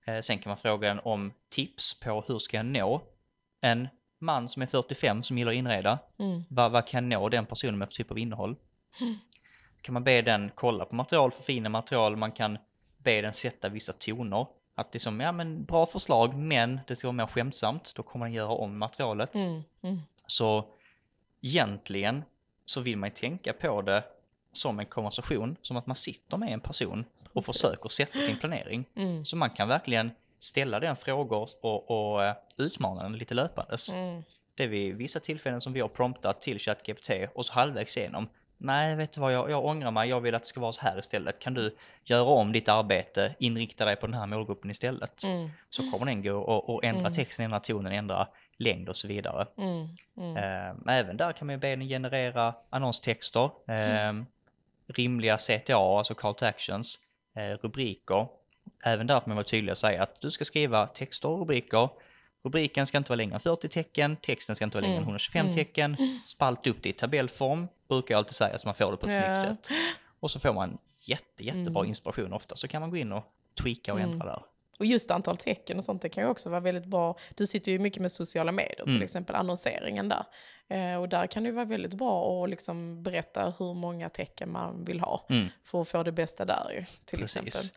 Eh, 0.04 0.20
sen 0.20 0.38
kan 0.38 0.50
man 0.50 0.56
fråga 0.56 1.00
om 1.04 1.32
tips 1.48 2.00
på 2.00 2.24
hur 2.28 2.38
ska 2.38 2.56
jag 2.56 2.66
nå 2.66 3.02
en 3.60 3.88
man 4.18 4.48
som 4.48 4.62
är 4.62 4.66
45 4.66 5.22
som 5.22 5.38
gillar 5.38 5.52
att 5.52 5.56
inreda. 5.56 5.98
Mm, 6.18 6.44
Vad, 6.48 6.72
vad 6.72 6.86
kan 6.86 7.10
jag 7.10 7.20
nå 7.20 7.28
den 7.28 7.46
personen 7.46 7.78
med 7.78 7.88
för 7.88 7.94
typ 7.94 8.10
av 8.10 8.18
innehåll? 8.18 8.56
Kan 9.82 9.92
man 9.92 10.04
be 10.04 10.22
den 10.22 10.50
kolla 10.54 10.84
på 10.84 10.94
material, 10.94 11.30
förfina 11.32 11.68
material, 11.68 12.16
man 12.16 12.32
kan 12.32 12.58
be 12.98 13.20
den 13.22 13.32
sätta 13.32 13.68
vissa 13.68 13.92
toner. 13.92 14.46
Att 14.74 14.92
det 14.92 14.96
är 14.96 15.00
som, 15.00 15.20
ja 15.20 15.32
men 15.32 15.64
bra 15.64 15.86
förslag, 15.86 16.34
men 16.34 16.80
det 16.86 16.96
ska 16.96 17.06
vara 17.06 17.12
mer 17.12 17.26
skämtsamt. 17.26 17.92
Då 17.96 18.02
kommer 18.02 18.26
den 18.26 18.32
göra 18.32 18.48
om 18.52 18.78
materialet. 18.78 19.34
mm, 19.34 19.62
mm, 19.82 20.00
Så 20.26 20.64
egentligen 21.40 22.24
så 22.64 22.80
vill 22.80 22.98
man 22.98 23.08
ju 23.08 23.14
tänka 23.14 23.52
på 23.52 23.82
det 23.82 24.02
som 24.60 24.78
en 24.80 24.86
konversation, 24.86 25.56
som 25.62 25.76
att 25.76 25.86
man 25.86 25.96
sitter 25.96 26.36
med 26.36 26.52
en 26.52 26.60
person 26.60 27.04
och 27.32 27.44
Precis. 27.44 27.62
försöker 27.62 27.88
sätta 27.88 28.18
sin 28.20 28.36
planering. 28.36 28.84
mm, 28.96 29.24
Så 29.24 29.36
man 29.36 29.50
kan 29.50 29.68
verkligen 29.68 30.10
ställa 30.38 30.80
den 30.80 30.96
frågor 30.96 31.48
och, 31.62 31.90
och 31.90 32.24
eh, 32.24 32.34
utmana 32.56 33.02
den 33.02 33.18
lite 33.18 33.34
löpandes. 33.34 33.92
mm. 33.92 34.22
Det 34.54 34.64
är 34.64 34.68
vid 34.68 34.96
vissa 34.96 35.20
tillfällen 35.20 35.60
som 35.60 35.72
vi 35.72 35.80
har 35.80 35.88
promptat 35.88 36.40
till 36.40 36.58
ChatGPT 36.58 37.10
och 37.34 37.46
så 37.46 37.52
halvvägs 37.52 37.96
igenom. 37.96 38.28
Nej, 38.58 38.96
vet 38.96 39.12
du 39.12 39.20
vad, 39.20 39.32
jag, 39.32 39.50
jag 39.50 39.64
ångrar 39.64 39.90
mig, 39.90 40.08
jag 40.08 40.20
vill 40.20 40.34
att 40.34 40.42
det 40.42 40.48
ska 40.48 40.60
vara 40.60 40.72
så 40.72 40.80
här 40.80 40.98
istället. 40.98 41.38
Kan 41.38 41.54
du 41.54 41.76
göra 42.04 42.24
om 42.24 42.52
ditt 42.52 42.68
arbete, 42.68 43.34
inrikta 43.38 43.84
dig 43.84 43.96
på 43.96 44.06
den 44.06 44.14
här 44.14 44.26
målgruppen 44.26 44.70
istället? 44.70 45.24
Mm, 45.24 45.50
Så 45.70 45.90
kommer 45.90 46.06
den 46.06 46.22
gå 46.22 46.32
och, 46.38 46.70
och 46.74 46.84
ändra 46.84 47.00
Mm. 47.00 47.12
texten, 47.12 47.44
ändra 47.44 47.60
tonen, 47.60 47.92
ändra 47.92 48.28
längd 48.58 48.88
och 48.88 48.96
så 48.96 49.08
vidare. 49.08 49.46
mm, 49.58 49.88
mm. 50.16 50.36
Eh, 50.36 50.96
även 50.98 51.16
där 51.16 51.32
kan 51.32 51.46
man 51.46 51.60
be 51.60 51.68
den 51.68 51.88
generera 51.88 52.54
annonstexter, 52.70 53.44
eh, 53.68 54.12
rimliga 54.86 55.38
CTA, 55.38 55.74
alltså 55.98 56.14
call 56.14 56.34
to 56.34 56.44
actions, 56.44 56.98
eh, 57.36 57.42
rubriker. 57.42 58.26
Även 58.84 59.06
där 59.06 59.20
får 59.20 59.28
man 59.28 59.36
vara 59.36 59.44
tydlig 59.44 59.72
och 59.72 59.78
säga 59.78 60.02
att 60.02 60.20
du 60.20 60.30
ska 60.30 60.44
skriva 60.44 60.86
texter 60.86 61.28
och 61.28 61.38
rubriker. 61.38 61.88
Rubriken 62.44 62.86
ska 62.86 62.98
inte 62.98 63.10
vara 63.10 63.16
längre 63.16 63.34
än 63.34 63.40
40 63.40 63.68
tecken, 63.68 64.16
texten 64.16 64.56
ska 64.56 64.64
inte 64.64 64.76
vara 64.76 64.82
längre 64.82 64.96
än 64.96 65.02
Mm. 65.02 65.08
125 65.08 65.46
Mm. 65.46 65.56
tecken. 65.56 65.96
Spalt 66.24 66.66
upp 66.66 66.76
det 66.82 66.88
i 66.88 66.92
tabellform, 66.92 67.68
brukar 67.88 68.14
jag 68.14 68.18
alltid 68.18 68.34
säga 68.34 68.58
så 68.58 68.68
man 68.68 68.74
får 68.74 68.90
det 68.90 68.96
på 68.96 69.08
ett 69.08 69.14
Ja. 69.14 69.34
snyggt 69.34 69.64
sätt. 69.64 69.76
Och 70.20 70.30
så 70.30 70.40
får 70.40 70.52
man 70.52 70.78
jätte, 71.04 71.44
jättebra 71.44 71.80
Mm. 71.80 71.88
inspiration 71.88 72.32
ofta, 72.32 72.56
så 72.56 72.68
kan 72.68 72.80
man 72.80 72.90
gå 72.90 72.96
in 72.96 73.12
och 73.12 73.24
tweaka 73.62 73.92
och 73.92 73.98
Mm. 74.00 74.12
ändra 74.12 74.26
där. 74.26 74.42
Och 74.78 74.86
just 74.86 75.10
antal 75.10 75.36
tecken 75.36 75.78
och 75.78 75.84
sånt, 75.84 76.02
det 76.02 76.08
kan 76.08 76.24
ju 76.24 76.30
också 76.30 76.50
vara 76.50 76.60
väldigt 76.60 76.84
bra. 76.86 77.16
Du 77.34 77.46
sitter 77.46 77.72
ju 77.72 77.78
mycket 77.78 78.02
med 78.02 78.12
sociala 78.12 78.52
medier, 78.52 78.84
till 78.84 78.88
Mm. 78.88 79.02
exempel 79.02 79.36
annonseringen 79.36 80.08
där. 80.08 80.24
Eh, 80.68 81.00
och 81.00 81.08
där 81.08 81.26
kan 81.26 81.42
det 81.42 81.48
ju 81.48 81.54
vara 81.54 81.64
väldigt 81.64 81.94
bra 81.94 82.44
att 82.44 82.50
liksom 82.50 83.02
berätta 83.02 83.54
hur 83.58 83.74
många 83.74 84.08
tecken 84.08 84.52
man 84.52 84.84
vill 84.84 85.00
ha 85.00 85.26
Mm. 85.30 85.48
för 85.64 85.82
att 85.82 85.88
få 85.88 86.02
det 86.02 86.12
bästa 86.12 86.44
där 86.44 86.70
ju, 86.74 86.84
till 87.04 87.18
Precis. 87.18 87.46
exempel. 87.46 87.72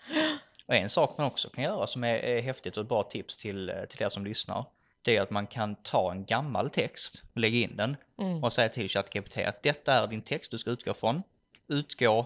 Och 0.68 0.75
en 0.75 0.89
sak 0.89 1.18
man 1.18 1.27
också 1.27 1.50
kan 1.50 1.63
göra 1.63 1.88
som 1.88 2.03
är, 2.03 2.13
är 2.15 2.41
häftigt 2.41 2.77
och 2.77 2.82
ett 2.84 2.89
bra 2.89 3.03
tips 3.03 3.38
till, 3.38 3.72
till 3.89 4.01
er 4.03 4.10
som 4.10 4.25
lyssnar, 4.25 4.65
det 5.01 5.18
är 5.18 5.22
att 5.22 5.29
man 5.29 5.48
kan 5.48 5.75
ta 5.75 6.12
en 6.12 6.25
gammal 6.25 6.70
text 6.70 7.24
lägga 7.34 7.58
in 7.58 7.75
den 7.75 7.98
Mm. 8.22 8.44
och 8.44 8.53
säga 8.53 8.70
till 8.70 8.89
ChatGPT 8.89 9.38
att 9.38 9.63
detta 9.63 9.94
är 9.94 10.08
din 10.08 10.22
text 10.22 10.51
du 10.51 10.58
ska 10.58 10.70
utgå 10.72 10.94
från. 10.94 11.24
Utgå, 11.68 12.25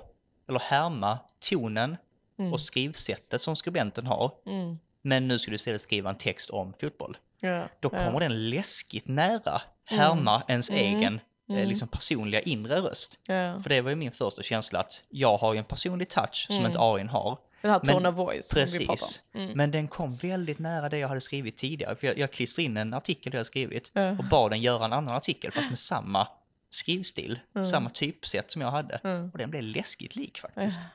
eller 0.49 0.59
härma 0.59 1.19
tonen 1.49 1.97
Mm. 2.39 2.53
och 2.53 2.59
skrivsättet 2.61 3.41
som 3.41 3.55
skribenten 3.55 4.05
har. 4.07 4.31
Mm. 4.45 4.79
Men 5.01 5.27
nu 5.27 5.39
ska 5.39 5.51
du 5.51 5.55
istället 5.55 5.81
skriva 5.81 6.09
en 6.09 6.17
text 6.17 6.49
om 6.49 6.73
fotboll. 6.81 7.17
Ja, 7.39 7.63
Då 7.79 7.89
ja. 7.93 7.97
kommer 8.05 8.19
den 8.19 8.49
läskigt 8.49 9.07
nära 9.07 9.61
härma 9.85 10.43
ens 10.47 10.69
Mm. 10.69 10.81
egen 10.97 11.19
eh, 11.49 11.55
Mm. 11.55 11.69
liksom 11.69 11.87
personliga 11.87 12.41
inre 12.41 12.79
röst. 12.81 13.19
Ja. 13.27 13.59
För 13.61 13.69
det 13.69 13.81
var 13.81 13.89
ju 13.89 13.95
min 13.95 14.11
första 14.11 14.43
känsla 14.43 14.79
att 14.79 15.03
jag 15.09 15.37
har 15.37 15.53
ju 15.53 15.57
en 15.59 15.65
personlig 15.65 16.09
touch 16.09 16.45
som 16.47 16.55
Mm. 16.55 16.65
inte 16.67 16.79
AI 16.81 17.03
har. 17.03 17.37
Den 17.61 17.71
här 17.71 17.79
tone 17.79 18.09
of 18.09 18.15
voice 18.15 18.49
Precis. 18.53 19.21
Mm. 19.33 19.51
Men 19.57 19.71
den 19.71 19.87
kom 19.87 20.15
väldigt 20.15 20.59
nära 20.59 20.89
det 20.89 20.97
jag 20.97 21.07
hade 21.07 21.21
skrivit 21.21 21.57
tidigare. 21.57 21.95
För 21.95 22.07
jag, 22.07 22.17
jag 22.17 22.31
klistrade 22.31 22.65
in 22.65 22.77
en 22.77 22.93
artikel 22.93 23.33
jag 23.33 23.45
skrivit 23.45 23.91
Ja. 23.93 24.09
och 24.11 24.23
bad 24.23 24.51
den 24.51 24.61
göra 24.61 24.85
en 24.85 24.93
annan 24.93 25.15
artikel 25.15 25.51
fast 25.51 25.69
med 25.69 25.79
samma 25.79 26.27
skrivstil, 26.69 27.39
Mm. 27.55 27.65
samma 27.65 27.89
typsätt 27.89 28.51
som 28.51 28.61
jag 28.61 28.71
hade. 28.71 28.99
Mm. 29.03 29.29
Och 29.31 29.37
den 29.37 29.49
blev 29.49 29.63
läskigt 29.63 30.15
lik 30.15 30.37
faktiskt. 30.39 30.79
Eh, 30.79 30.85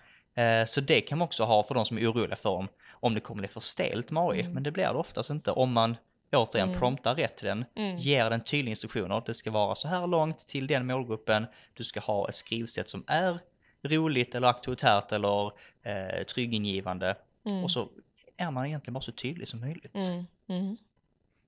så 0.66 0.80
det 0.80 1.00
kan 1.00 1.18
man 1.18 1.26
också 1.26 1.45
ha 1.45 1.62
för 1.62 1.75
de 1.75 1.85
som 1.87 1.99
är 1.99 2.12
oroliga 2.12 2.37
för 2.37 2.50
om, 2.50 2.68
om 2.90 3.14
det 3.14 3.21
kommer 3.21 3.40
bli 3.40 3.49
för 3.49 3.61
stelt 3.61 4.11
med 4.11 4.23
AI. 4.23 4.40
Mm. 4.40 4.52
Men 4.52 4.62
det 4.62 4.71
blir 4.71 4.85
det 4.85 4.90
oftast 4.99 5.30
inte 5.30 5.50
om 5.50 5.73
man 5.73 5.97
återigen 6.33 6.68
Mm. 6.68 6.80
promptar 6.80 7.14
rätt 7.14 7.37
till 7.37 7.47
den, 7.47 7.64
Mm. 7.75 7.97
ger 7.97 8.30
den 8.30 8.40
tydliga 8.45 8.71
instruktioner. 8.71 9.23
Det 9.26 9.35
ska 9.35 9.50
vara 9.50 9.75
så 9.75 9.88
här 9.88 10.07
långt 10.07 10.38
till 10.47 10.66
den 10.66 10.87
målgruppen. 10.87 11.47
Du 11.75 11.85
ska 11.85 12.00
ha 12.00 12.28
ett 12.28 12.35
skrivsätt 12.35 12.88
som 12.88 13.04
är 13.07 13.38
roligt 13.83 14.35
eller 14.35 14.49
auktoritärt 14.49 15.12
eller 15.12 15.47
eh, 15.83 16.25
tryggingivande. 16.25 17.14
Mm. 17.47 17.64
Och 17.64 17.71
så 17.71 17.88
är 18.37 18.50
man 18.50 18.66
egentligen 18.66 18.95
bara 18.95 19.00
så 19.00 19.12
tydlig 19.12 19.49
som 19.49 19.61
möjligt. 19.61 19.95
Mm. 19.97 20.26
Mm. 20.49 20.76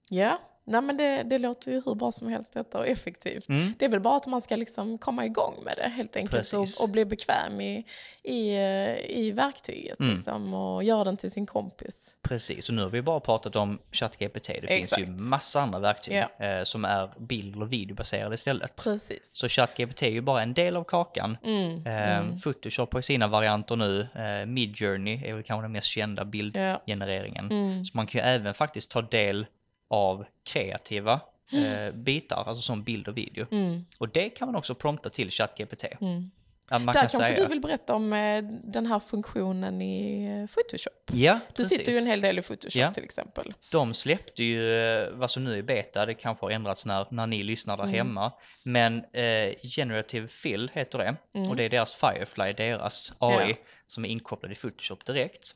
Ja, 0.09 0.41
Nej 0.71 0.83
men 0.83 0.97
det, 0.97 1.23
det 1.23 1.39
låter 1.39 1.71
ju 1.73 1.83
hur 1.85 1.95
bra 1.95 2.13
som 2.13 2.29
helst 2.29 2.53
detta 2.53 2.79
och 2.79 2.87
effektivt. 2.87 3.49
Mm. 3.49 3.75
Det 3.79 3.85
är 3.85 3.89
väl 3.89 4.01
bara 4.01 4.17
att 4.17 4.27
man 4.27 4.41
ska 4.41 4.57
liksom 4.57 4.99
komma 4.99 5.27
igång 5.27 5.55
med 5.65 5.75
det 5.77 5.89
helt 5.89 6.17
enkelt 6.17 6.53
och, 6.53 6.67
och 6.83 6.89
bli 6.89 7.05
bekväm 7.05 7.61
i, 7.61 7.85
i, 8.23 8.49
eh, 8.57 9.11
i 9.21 9.33
verktyget 9.35 10.01
Mm. 10.01 10.13
liksom, 10.15 10.55
och 10.55 10.85
göra 10.85 11.05
den 11.05 11.17
till 11.17 11.31
sin 11.31 11.47
kompis. 11.47 12.17
Precis, 12.23 12.69
och 12.69 12.75
nu 12.75 12.83
har 12.83 12.89
vi 12.89 13.03
bara 13.03 13.21
pratat 13.21 13.57
om 13.57 13.79
ChatGPT. 13.93 14.47
Det 14.47 14.67
finns 14.67 14.99
ju 14.99 15.03
Exakt. 15.03 15.21
massa 15.21 15.61
andra 15.61 15.79
verktyg 15.79 16.15
Ja. 16.39 16.47
eh, 16.47 16.63
som 16.63 16.85
är 16.85 17.11
bild 17.19 17.57
och 17.63 17.73
videobaserade 17.73 18.35
istället. 18.35 18.77
Precis. 18.85 19.21
Så 19.25 19.49
ChatGPT 19.49 20.03
är 20.03 20.09
ju 20.11 20.21
bara 20.21 20.43
en 20.43 20.55
del 20.55 20.77
av 20.77 20.85
kakan. 20.85 21.37
Mm. 21.45 21.87
Eh. 21.87 22.39
Photoshop 22.43 22.93
har 22.95 23.01
sina 23.01 23.29
varianter 23.29 23.77
nu. 23.77 24.01
Eh, 24.15 24.47
Midjourney 24.47 25.27
är 25.27 25.35
väl 25.35 25.43
kanske 25.43 25.65
den 25.65 25.73
mest 25.73 25.87
kända 25.89 26.23
Ja. 26.23 26.25
bildgenereringen. 26.25 27.51
Mm. 27.51 27.85
Så 27.85 27.97
man 27.97 28.07
kan 28.07 28.21
ju 28.21 28.27
även 28.27 28.55
faktiskt 28.55 28.91
ta 28.91 29.03
del 29.03 29.47
av 29.91 30.25
kreativa 30.45 31.21
eh, 31.53 31.95
bitar, 31.95 32.45
alltså 32.47 32.63
som 32.63 32.83
bild 32.83 33.09
och 33.09 33.17
video. 33.17 33.47
Mm. 33.51 33.85
Och 33.99 34.09
det 34.09 34.31
kan 34.31 34.49
man 34.49 34.57
också 34.57 34.75
prompta 34.75 35.11
till 35.11 35.31
ChatGPT. 35.31 35.85
Mm. 36.01 36.31
Att 36.73 36.83
man 36.83 36.87
Där 36.87 36.93
kan 36.93 37.01
kanske 37.09 37.19
säga, 37.19 37.43
du 37.43 37.47
vill 37.47 37.61
berätta 37.61 37.95
om 37.95 38.13
eh, 38.13 38.43
den 38.65 38.87
här 38.87 39.01
funktionen 39.01 39.83
i 39.83 40.25
eh, 40.25 40.47
Photoshop. 40.55 40.93
Ja, 41.13 41.39
Du 41.49 41.55
precis. 41.55 41.79
sitter 41.79 41.93
ju 41.93 41.99
en 41.99 42.07
hel 42.07 42.21
del 42.21 42.39
i 42.39 42.43
Photoshop 42.43 42.81
Ja. 42.81 42.93
till 42.93 43.05
exempel. 43.05 43.55
De 43.71 43.95
släppte 43.95 44.45
ju 44.45 44.75
eh, 44.75 45.09
vad 45.13 45.31
som 45.31 45.45
nu 45.45 45.59
är 45.59 45.63
beta, 45.63 46.07
det 46.07 46.15
kanske 46.15 46.47
har 46.47 46.51
ändrats 46.51 46.87
när, 46.87 47.07
när 47.11 47.27
ni 47.27 47.43
lyssnar 47.43 47.77
där 47.77 47.85
Mm. 47.85 47.95
hemma. 47.97 48.33
Men 48.63 49.05
eh, 49.13 49.55
Generative 49.77 50.29
Fill 50.29 50.71
heter 50.75 50.99
det 50.99 51.17
Mm. 51.35 51.51
och 51.51 51.57
det 51.57 51.65
är 51.65 51.69
deras 51.69 51.95
Firefly, 51.95 52.53
deras 52.53 53.13
AI 53.19 53.51
Ja. 53.51 53.55
som 53.87 54.05
är 54.05 54.09
inkopplad 54.09 54.53
i 54.53 54.55
Photoshop 54.55 55.05
direkt. 55.07 55.55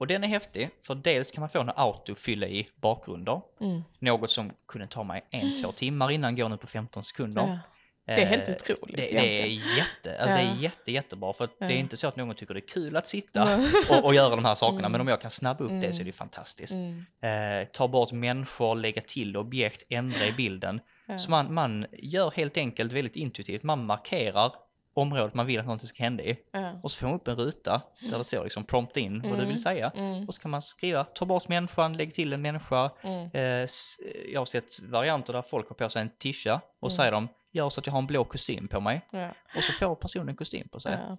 Och 0.00 0.06
den 0.06 0.24
är 0.24 0.28
häftig, 0.28 0.70
för 0.82 0.94
dels 0.94 1.32
kan 1.32 1.40
man 1.40 1.48
få 1.50 1.60
en 1.60 1.70
auto 1.76 2.14
fylla 2.14 2.46
i 2.46 2.68
bakgrunder. 2.76 3.40
Mm. 3.60 3.82
Något 3.98 4.30
som 4.30 4.52
kunde 4.68 4.86
ta 4.86 5.02
mig 5.04 5.24
en, 5.30 5.62
två 5.62 5.72
timmar 5.72 6.10
innan 6.10 6.36
går 6.36 6.48
nu 6.48 6.56
på 6.56 6.66
15 6.66 7.04
sekunder. 7.04 7.42
Ja. 7.42 7.58
Det 8.16 8.22
är 8.22 8.26
helt 8.26 8.48
Eh, 8.48 8.54
otroligt 8.54 8.96
Det, 8.96 9.02
det 9.12 9.42
är 9.42 9.46
jätte, 9.46 10.20
alltså 10.20 10.34
det 10.36 10.40
är 10.42 10.44
Ja. 10.54 10.60
jätte, 10.60 10.92
jättebra 10.92 11.32
för 11.32 11.44
att 11.44 11.58
det 11.58 11.64
är 11.64 11.70
Ja. 11.70 11.76
inte 11.76 11.96
så 11.96 12.08
att 12.08 12.16
någon 12.16 12.34
tycker 12.34 12.54
det 12.54 12.60
är 12.60 12.68
kul 12.68 12.96
att 12.96 13.08
sitta 13.08 13.60
och, 13.88 14.04
och 14.04 14.14
göra 14.14 14.36
de 14.36 14.44
här 14.44 14.54
sakerna, 14.54 14.78
Mm. 14.80 14.92
men 14.92 15.00
om 15.00 15.08
jag 15.08 15.20
kan 15.20 15.30
snabba 15.30 15.64
upp 15.64 15.70
det 15.70 15.80
så 15.80 15.86
är 15.86 15.92
Mm. 15.94 16.06
det 16.06 16.12
fantastiskt. 16.12 16.74
Mm. 16.74 17.04
Eh, 17.62 17.68
ta 17.68 17.88
bort 17.88 18.12
människor, 18.12 18.74
lägga 18.76 19.02
till 19.02 19.36
objekt, 19.36 19.82
ändra 19.88 20.26
i 20.26 20.32
bilden. 20.32 20.80
Ja. 21.06 21.18
Så 21.18 21.30
man, 21.30 21.54
man 21.54 21.86
gör 21.92 22.30
helt 22.30 22.56
enkelt 22.56 22.92
väldigt 22.92 23.16
intuitivt, 23.16 23.62
man 23.62 23.86
markerar 23.86 24.52
området 24.94 25.34
man 25.34 25.46
vill 25.46 25.58
att 25.60 25.64
någonting 25.66 25.88
ska 25.88 26.02
hända 26.02 26.22
i. 26.24 26.38
Ja. 26.52 26.72
Och 26.82 26.90
så 26.90 26.98
får 26.98 27.06
man 27.06 27.16
upp 27.16 27.28
en 27.28 27.36
ruta 27.36 27.82
där 28.10 28.18
det 28.18 28.24
står 28.24 28.44
liksom 28.44 28.64
prompta 28.64 29.00
in 29.00 29.20
vad 29.22 29.30
du 29.30 29.34
Mm. 29.36 29.48
vill 29.48 29.62
säga. 29.62 29.92
Mm. 29.94 30.28
Och 30.28 30.34
så 30.34 30.40
kan 30.40 30.50
man 30.50 30.62
skriva, 30.62 31.04
ta 31.04 31.24
bort 31.24 31.48
människan, 31.48 31.96
lägg 31.96 32.14
till 32.14 32.32
en 32.32 32.42
människa. 32.42 32.90
Mm. 33.02 33.30
Eh, 33.32 33.42
s- 33.64 33.96
jag 34.32 34.40
har 34.40 34.46
sett 34.46 34.80
varianter 34.80 35.32
där 35.32 35.42
folk 35.42 35.68
har 35.68 35.74
på 35.74 35.90
sig 35.90 36.02
en 36.02 36.10
tisha 36.18 36.60
och 36.80 36.90
Mm. 36.90 36.96
säger 36.96 37.12
de, 37.12 37.28
gör 37.52 37.70
så 37.70 37.80
att 37.80 37.86
jag 37.86 37.92
har 37.92 37.98
en 37.98 38.06
blå 38.06 38.24
kostym 38.24 38.68
på 38.68 38.80
mig. 38.80 39.00
Ja. 39.10 39.28
Och 39.56 39.64
så 39.64 39.72
får 39.72 39.94
personen 39.94 40.28
en 40.28 40.36
kostym 40.36 40.68
på 40.68 40.80
sig. 40.80 40.98
ja. 41.08 41.16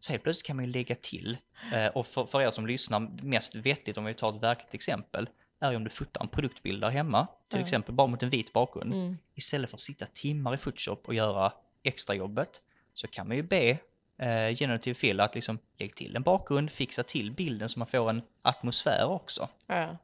Så 0.00 0.12
helt 0.12 0.22
plötsligt 0.22 0.46
kan 0.46 0.56
man 0.56 0.64
ju 0.64 0.70
lägga 0.72 0.94
till. 0.94 1.36
Eh, 1.74 1.86
och 1.86 2.06
för, 2.06 2.24
för 2.24 2.42
er 2.42 2.50
som 2.50 2.66
lyssnar, 2.66 3.00
mest 3.22 3.54
vettigt 3.54 3.98
om 3.98 4.04
vi 4.04 4.14
tar 4.14 4.36
ett 4.36 4.42
verkligt 4.42 4.74
exempel, 4.74 5.28
är 5.60 5.70
ju 5.70 5.76
om 5.76 5.84
du 5.84 5.90
fotar 5.90 6.20
en 6.20 6.28
produktbild 6.28 6.80
där 6.82 6.90
hemma, 6.90 7.26
till 7.48 7.58
Ja. 7.58 7.62
exempel 7.62 7.94
bara 7.94 8.06
mot 8.06 8.22
en 8.22 8.30
vit 8.30 8.52
bakgrund. 8.52 8.92
Mm. 8.94 9.18
Istället 9.34 9.70
för 9.70 9.76
att 9.76 9.80
sitta 9.80 10.06
timmar 10.06 10.54
i 10.54 10.56
Photoshop 10.56 11.02
och 11.08 11.14
göra 11.14 11.52
extrajobbet, 11.82 12.60
så 13.00 13.06
kan 13.06 13.28
man 13.28 13.36
ju 13.36 13.42
be 13.42 13.78
eh, 14.18 14.56
Generative 14.56 14.94
Fill 14.94 15.20
att 15.20 15.34
liksom 15.34 15.58
lägga 15.78 15.94
till 15.94 16.16
en 16.16 16.22
bakgrund, 16.22 16.70
fixa 16.70 17.02
till 17.02 17.32
bilden 17.32 17.68
så 17.68 17.78
man 17.78 17.88
får 17.88 18.10
en 18.10 18.22
atmosfär 18.42 19.06
också. 19.06 19.48
Ja. 19.66 19.96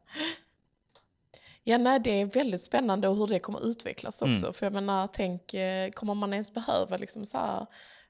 Ja, 1.68 1.78
nej, 1.78 2.00
det 2.00 2.10
är 2.10 2.26
väldigt 2.26 2.62
spännande 2.62 3.08
och 3.08 3.16
hur 3.16 3.26
det 3.26 3.38
kommer 3.38 3.66
utvecklas 3.66 4.22
också. 4.22 4.42
Mm. 4.42 4.52
För 4.52 4.66
jag 4.66 4.72
menar, 4.72 5.06
tänk, 5.06 5.54
eh, 5.54 5.90
kommer 5.90 6.14
man 6.14 6.32
ens 6.32 6.54
behöva 6.54 6.96
liksom 6.96 7.26
så 7.26 7.38
här 7.38 7.66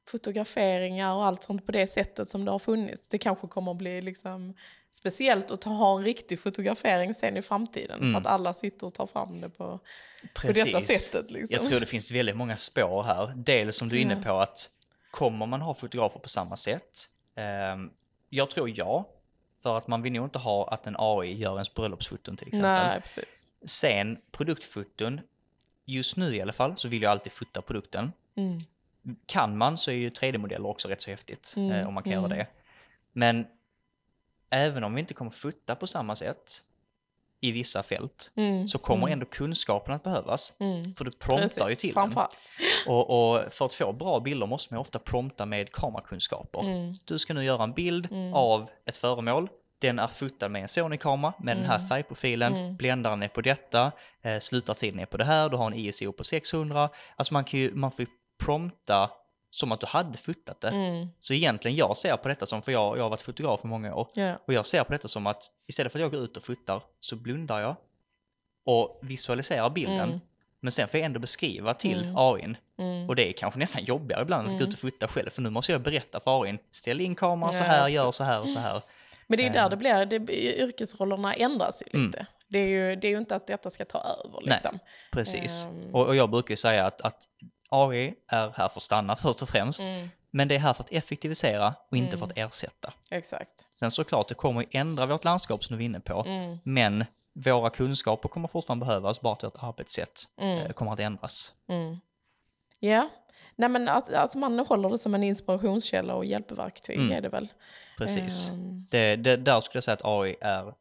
fotograferingar 0.07 1.15
och 1.15 1.25
allt 1.25 1.43
sånt 1.43 1.67
på 1.67 1.73
det 1.73 1.87
sättet 1.87 2.29
som 2.29 2.45
det 2.45 2.51
har 2.51 2.59
funnits? 2.59 3.09
Det 3.09 3.19
kanske 3.19 3.49
kommer 3.49 3.71
att 3.71 3.79
bli 3.79 4.03
liksom 4.03 4.55
speciellt 4.93 5.51
att 5.51 5.61
ta, 5.61 5.71
ha 5.71 5.99
en 5.99 6.05
riktig 6.05 6.41
fotografering 6.41 7.15
sen 7.15 7.37
i 7.37 7.43
framtiden. 7.43 8.01
Mm. 8.01 8.13
För 8.13 8.21
att 8.21 8.35
alla 8.35 8.55
sitter 8.55 8.87
och 8.87 8.95
tar 8.95 9.07
fram 9.07 9.41
det 9.41 9.49
på, 9.49 9.81
på 10.35 10.53
detta 10.53 10.81
sättet. 10.81 11.31
Liksom. 11.31 11.55
Jag 11.55 11.65
tror 11.65 11.81
det 11.81 11.87
finns 11.87 12.11
väldigt 12.11 12.37
många 12.37 12.57
spår 12.57 13.03
här. 13.03 13.33
Dels 13.37 13.77
som 13.77 13.89
du 13.89 13.97
är 13.97 14.01
inne 14.01 14.23
på 14.23 14.41
att 14.41 14.71
kommer 15.17 15.47
man 15.47 15.63
ha 15.63 15.75
fotografer 15.75 16.21
på 16.21 16.29
samma 16.29 16.57
sätt? 16.57 17.09
Ehm, 17.35 17.91
jag 18.29 18.51
tror 18.51 18.71
ja. 18.79 19.09
För 19.63 19.79
att 19.79 19.87
man 19.87 20.03
vill 20.03 20.13
nog 20.13 20.27
inte 20.27 20.39
ha 20.39 20.69
att 20.69 20.87
en 20.87 20.97
AI 20.99 21.33
gör 21.33 21.53
ens 21.53 21.75
bröllopsfoton 21.75 22.37
till 22.37 22.49
exempel. 22.49 22.89
Nej, 22.89 23.01
precis. 23.01 23.47
Sen 23.65 24.19
produktfoton, 24.31 25.21
just 25.85 26.17
nu 26.17 26.37
i 26.37 26.41
alla 26.41 26.53
fall, 26.53 26.77
så 26.77 26.89
vill 26.89 27.03
jag 27.03 27.11
alltid 27.11 27.33
fota 27.33 27.63
produkten. 27.63 28.13
Mm. 28.37 28.59
Kan 29.27 29.57
man 29.57 29.79
så 29.79 29.91
är 29.91 29.95
ju 29.95 30.11
3D-modeller 30.11 30.67
också 30.67 30.89
rätt 30.89 31.03
så 31.03 31.11
häftigt 31.11 31.55
Mm, 31.57 31.73
eh, 31.73 31.89
om 31.89 31.95
man 31.95 32.03
kan 32.03 32.13
mm. 32.13 32.25
göra 32.25 32.37
det. 32.37 32.47
Men 33.13 33.47
även 34.51 34.85
om 34.85 34.95
vi 34.95 35.01
inte 35.01 35.15
kommer 35.15 35.31
fota 35.31 35.75
på 35.75 35.87
samma 35.87 36.17
sätt 36.17 36.63
i 37.41 37.53
vissa 37.53 37.83
fält 37.83 38.33
Mm. 38.37 38.69
så 38.69 38.79
kommer 38.79 39.03
mm. 39.07 39.13
ändå 39.13 39.27
kunskapen 39.27 39.95
att 39.95 40.03
behövas. 40.03 40.53
Mm. 40.61 40.95
För 40.95 41.05
du 41.05 41.11
promptar 41.11 41.69
ju 41.69 41.75
Precis, 41.75 41.81
till 41.81 41.95
den. 41.95 42.15
Och, 42.87 43.35
och 43.35 43.53
för 43.53 43.67
att 43.67 43.75
få 43.75 43.93
bra 43.93 44.21
bilder 44.21 44.47
måste 44.47 44.75
man 44.75 44.81
ofta 44.81 44.99
prompta 44.99 45.47
med 45.47 45.73
kamerakunskaper. 45.73 46.61
Mm. 46.61 46.95
Du 47.05 47.19
ska 47.19 47.35
nu 47.35 47.45
göra 47.45 47.63
en 47.65 47.73
bild 47.73 48.09
Mm. 48.13 48.35
av 48.35 48.69
ett 48.87 48.97
föremål. 48.97 49.49
Den 49.79 49.99
är 49.99 50.07
fotad 50.09 50.49
med 50.51 50.63
en 50.63 50.69
Sony-kamera 50.69 51.33
med 51.39 51.57
den 51.57 51.65
här 51.67 51.77
Mm. 51.77 51.89
färgprofilen. 51.89 52.55
Mm. 52.55 52.77
Bländaren 52.77 53.23
är 53.23 53.29
på 53.29 53.41
detta. 53.41 53.93
Eh, 54.23 54.39
slutartiden 54.39 55.01
är 55.01 55.07
på 55.07 55.17
det 55.17 55.25
här. 55.25 55.49
Du 55.49 55.57
har 55.57 55.67
en 55.67 55.75
ISO 55.75 56.13
på 56.13 56.25
600. 56.25 56.89
Alltså 57.17 57.35
man, 57.35 57.45
kan 57.45 57.61
ju, 57.61 57.75
man 57.75 57.91
får 57.93 58.01
ju 58.01 58.07
prompta 58.45 59.11
som 59.57 59.73
att 59.73 59.81
du 59.81 59.87
hade 59.87 60.19
fotat 60.19 60.61
det. 60.61 60.69
Mm. 60.69 61.09
Så 61.21 61.33
egentligen 61.35 61.77
jag 61.77 61.97
ser 61.97 62.17
på 62.17 62.29
detta 62.29 62.47
som, 62.47 62.63
för 62.63 62.73
jag, 62.73 62.99
jag 62.99 63.03
har 63.03 63.11
varit 63.11 63.21
fotograf 63.21 63.61
i 63.65 63.67
många 63.67 63.95
år. 63.95 64.09
Ja. 64.15 64.39
Och 64.47 64.53
jag 64.53 64.67
ser 64.67 64.85
på 64.85 64.93
detta 64.93 65.09
som 65.09 65.27
att 65.27 65.51
istället 65.67 65.93
för 65.93 65.99
att 65.99 66.03
jag 66.03 66.11
går 66.11 66.21
ut 66.21 66.37
och 66.37 66.43
fotar 66.43 66.83
så 67.01 67.17
blundar 67.17 67.61
jag 67.61 67.77
och 68.67 68.99
visualiserar 69.03 69.71
bilden. 69.71 70.09
Mm. 70.09 70.21
Men 70.61 70.73
sen 70.73 70.89
får 70.89 71.01
jag 71.01 71.05
ändå 71.07 71.21
beskriva 71.21 71.75
till 71.75 72.03
Mm. 72.03 72.15
AIn. 72.17 72.57
Mm. 72.79 73.09
Och 73.09 73.17
det 73.17 73.29
är 73.29 73.33
kanske 73.33 73.59
nästan 73.59 73.85
jobbigare 73.85 74.23
ibland 74.23 74.47
att 74.47 74.53
gå 74.53 74.57
Mm. 74.57 74.69
ut 74.69 74.75
och 74.75 74.81
fota 74.81 75.09
själv. 75.09 75.31
För 75.31 75.43
nu 75.43 75.51
måste 75.51 75.73
jag 75.73 75.81
berätta 75.81 76.21
för 76.21 76.43
AIn, 76.43 76.59
ställ 76.71 77.01
in 77.01 77.15
kameran 77.15 77.53
så 77.53 77.65
här, 77.65 77.89
gör 77.89 78.11
så 78.13 78.25
här 78.25 78.41
och 78.43 78.51
så 78.51 78.59
här. 78.59 78.83
Men 79.27 79.37
det 79.39 79.47
är 79.47 79.53
där 79.53 79.65
Eh. 79.65 79.69
det 79.71 79.77
blir, 79.77 80.07
det, 80.07 80.33
yrkesrollerna 80.59 81.35
ändras 81.35 81.83
ju 81.87 81.99
Mm. 81.99 82.07
lite. 82.07 82.27
Det, 82.49 82.59
är 82.59 82.67
ju, 82.67 82.97
det 82.97 83.07
är 83.09 83.11
ju 83.11 83.19
inte 83.19 83.37
att 83.37 83.47
detta 83.47 83.71
ska 83.71 83.85
ta 83.85 83.99
över 83.99 84.41
Nej. 84.43 84.51
liksom. 84.53 84.79
Precis. 85.13 85.65
Ehm. 85.65 85.95
Och, 85.95 86.07
och 86.07 86.17
jag 86.17 86.31
brukar 86.31 86.53
ju 86.53 86.57
säga 86.57 86.87
att, 86.87 87.01
att 87.01 87.23
AI 87.69 88.15
är 88.29 88.51
här 88.57 88.69
för 88.69 88.79
att 88.79 88.83
stanna 88.83 89.17
först 89.17 89.43
och 89.43 89.49
främst. 89.49 89.81
Mm, 89.81 90.09
Men 90.31 90.49
det 90.49 90.55
är 90.55 90.59
här 90.59 90.73
för 90.73 90.83
att 90.85 90.93
effektivisera 90.93 91.75
och 91.91 91.97
inte 91.97 92.09
Mm. 92.17 92.19
för 92.19 92.27
att 92.27 92.39
ersätta. 92.55 92.93
exakt. 93.11 93.69
Sen 93.75 93.91
såklart, 93.91 94.29
det 94.29 94.35
kommer 94.35 94.61
ju 94.61 94.67
ändra 94.71 95.07
vårt 95.07 95.25
landskap 95.25 95.65
som 95.65 95.75
du 95.77 95.79
var 95.79 95.85
inne 95.85 96.01
på. 96.01 96.25
Mm, 96.27 96.59
Men 96.65 97.05
våra 97.35 97.71
kunskaper 97.71 98.29
kommer 98.29 98.49
fortfarande 98.49 98.87
behövas, 98.87 99.21
bara 99.21 99.33
att 99.33 99.45
vårt 99.45 99.63
arbetssätt 99.63 100.25
mm, 100.41 100.59
eh, 100.59 100.73
kommer 100.73 100.93
att 100.93 101.01
ändras. 101.01 101.53
mm. 101.69 101.97
Ja, 102.81 103.09
nej 103.57 103.69
men 103.69 103.89
att, 103.89 104.09
att 104.13 104.35
man 104.35 104.59
håller 104.59 104.89
det 104.91 104.99
som 104.99 105.15
en 105.15 105.23
inspirationskälla 105.23 106.15
och 106.15 106.25
hjälpverktyg 106.25 106.99
Mm. 106.99 107.13
är 107.13 107.21
det 107.21 107.29
väl. 107.29 107.49
Precis. 107.99 108.51
Ehm, 108.51 108.87
Det, 108.91 109.17
det, 109.17 109.37
där 109.37 109.61
skulle 109.61 109.77
jag 109.77 109.85
säga 109.85 109.95
att 109.95 110.05
AI 110.05 110.37
är 110.41 110.75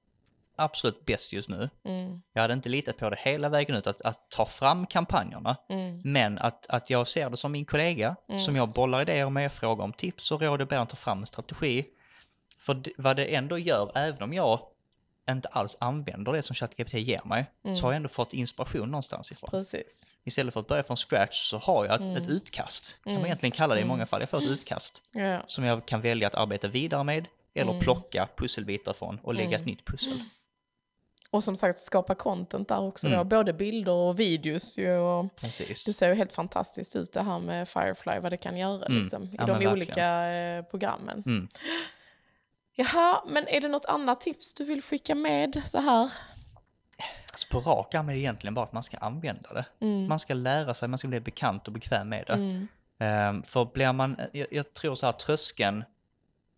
absolut 0.58 1.06
bäst 1.06 1.34
just 1.34 1.50
nu. 1.50 1.70
mm, 1.86 2.22
Jag 2.34 2.42
hade 2.42 2.54
inte 2.54 2.70
litat 2.70 2.98
på 2.98 3.10
det 3.10 3.20
hela 3.20 3.50
vägen 3.50 3.76
ut 3.76 3.88
att, 3.88 4.02
att 4.02 4.30
ta 4.30 4.46
fram 4.46 4.88
kampanjerna, 4.88 5.58
mm, 5.70 6.02
men 6.04 6.38
att, 6.40 6.68
att 6.68 6.90
jag 6.90 7.08
ser 7.08 7.30
det 7.30 7.38
som 7.38 7.52
min 7.52 7.66
kollega, 7.66 8.16
Mm. 8.30 8.40
som 8.40 8.56
jag 8.56 8.70
bollar 8.70 9.02
idéer 9.02 9.30
med, 9.30 9.52
frågar 9.52 9.84
om 9.84 9.94
tips 9.94 10.32
och 10.32 10.42
råd 10.42 10.62
och 10.62 10.68
ber 10.68 10.78
han 10.78 10.88
ta 10.88 10.96
fram 10.96 11.20
en 11.20 11.26
strategi. 11.26 11.86
För 12.58 12.74
det, 12.74 12.92
vad 12.98 13.16
det 13.16 13.36
ändå 13.36 13.58
gör, 13.58 13.92
även 13.96 14.24
om 14.24 14.34
jag 14.34 14.60
inte 15.30 15.48
alls 15.48 15.78
använder 15.80 16.34
det 16.34 16.42
som 16.42 16.56
ChatGPT 16.56 16.94
ger 16.94 17.22
mig, 17.26 17.46
Mm. 17.64 17.76
så 17.76 17.86
har 17.86 17.92
jag 17.92 17.96
ändå 17.98 18.10
fått 18.10 18.34
inspiration 18.34 18.92
någonstans 18.92 19.32
ifrån. 19.32 19.50
precis. 19.50 20.08
Istället 20.24 20.54
för 20.54 20.60
att 20.62 20.68
börja 20.68 20.84
från 20.84 20.98
scratch 20.98 21.38
så 21.50 21.58
har 21.58 21.86
jag 21.86 21.96
ett, 21.96 22.02
Mm. 22.02 22.16
ett 22.16 22.30
utkast, 22.30 22.98
kan 23.04 23.12
Mm. 23.12 23.22
man 23.22 23.26
egentligen 23.26 23.52
kalla 23.52 23.74
det 23.74 23.80
i 23.80 23.84
Mm. 23.84 23.88
många 23.88 24.06
fall. 24.06 24.20
Jag 24.22 24.30
får 24.30 24.38
ett 24.38 24.44
utkast 24.44 25.02
Ja. 25.12 25.44
som 25.48 25.64
jag 25.64 25.86
kan 25.86 26.02
välja 26.02 26.28
att 26.28 26.36
arbeta 26.36 26.68
vidare 26.68 27.04
med, 27.04 27.26
eller 27.54 27.72
Mm. 27.72 27.82
plocka 27.84 28.28
pusselbitar 28.38 28.94
från 28.94 29.20
och 29.24 29.34
lägga 29.34 29.48
Mm. 29.48 29.60
ett 29.62 29.66
nytt 29.66 29.86
pussel. 29.86 30.22
Och 31.32 31.44
som 31.44 31.56
sagt 31.58 31.80
skapa 31.80 32.16
content 32.16 32.68
där 32.68 32.80
också 32.80 33.08
Mm. 33.08 33.20
då, 33.20 33.24
både 33.24 33.54
bilder 33.54 33.92
och 33.92 34.20
videos 34.20 34.78
ju. 34.78 34.98
Och 34.98 35.36
Precis. 35.36 35.86
det 35.86 35.94
ser 35.94 36.10
ju 36.10 36.16
helt 36.16 36.34
fantastiskt 36.34 36.96
ut 36.96 37.14
det 37.14 37.22
här 37.22 37.40
med 37.40 37.70
Firefly, 37.70 38.20
vad 38.20 38.32
det 38.32 38.38
kan 38.38 38.58
göra 38.58 38.86
Mm. 38.86 39.02
liksom, 39.02 39.24
i 39.24 39.30
Ja, 39.38 39.46
de 39.46 39.52
verkligen. 39.52 39.74
olika 39.74 40.28
eh, 40.28 40.64
programmen. 40.64 41.24
Mm. 41.26 41.48
Jaha, 42.78 43.24
men 43.28 43.48
är 43.48 43.62
det 43.62 43.68
något 43.68 43.86
annat 43.86 44.22
tips 44.22 44.54
du 44.54 44.64
vill 44.66 44.82
skicka 44.82 45.16
med 45.16 45.62
så 45.66 45.80
här? 45.82 46.12
Alltså 47.32 47.48
på 47.52 47.60
rak 47.60 47.96
arm 47.96 48.10
är 48.10 48.14
det 48.14 48.20
egentligen 48.20 48.54
bara 48.54 48.66
att 48.66 48.74
man 48.74 48.84
ska 48.84 48.98
använda 48.98 49.54
det. 49.54 49.66
Mm. 49.82 50.08
Man 50.08 50.20
ska 50.20 50.34
lära 50.34 50.74
sig, 50.74 50.88
man 50.88 50.98
ska 51.00 51.08
bli 51.08 51.20
bekant 51.20 51.68
och 51.68 51.74
bekväm 51.74 52.10
med 52.10 52.24
det. 52.28 52.34
Mm. 52.34 52.68
Ehm, 53.00 53.44
för 53.44 53.66
blir 53.66 53.94
man, 53.94 54.18
jag, 54.32 54.48
jag 54.52 54.74
tror 54.74 54.96
så 54.96 55.06
här 55.06 55.14
tröskeln 55.14 55.84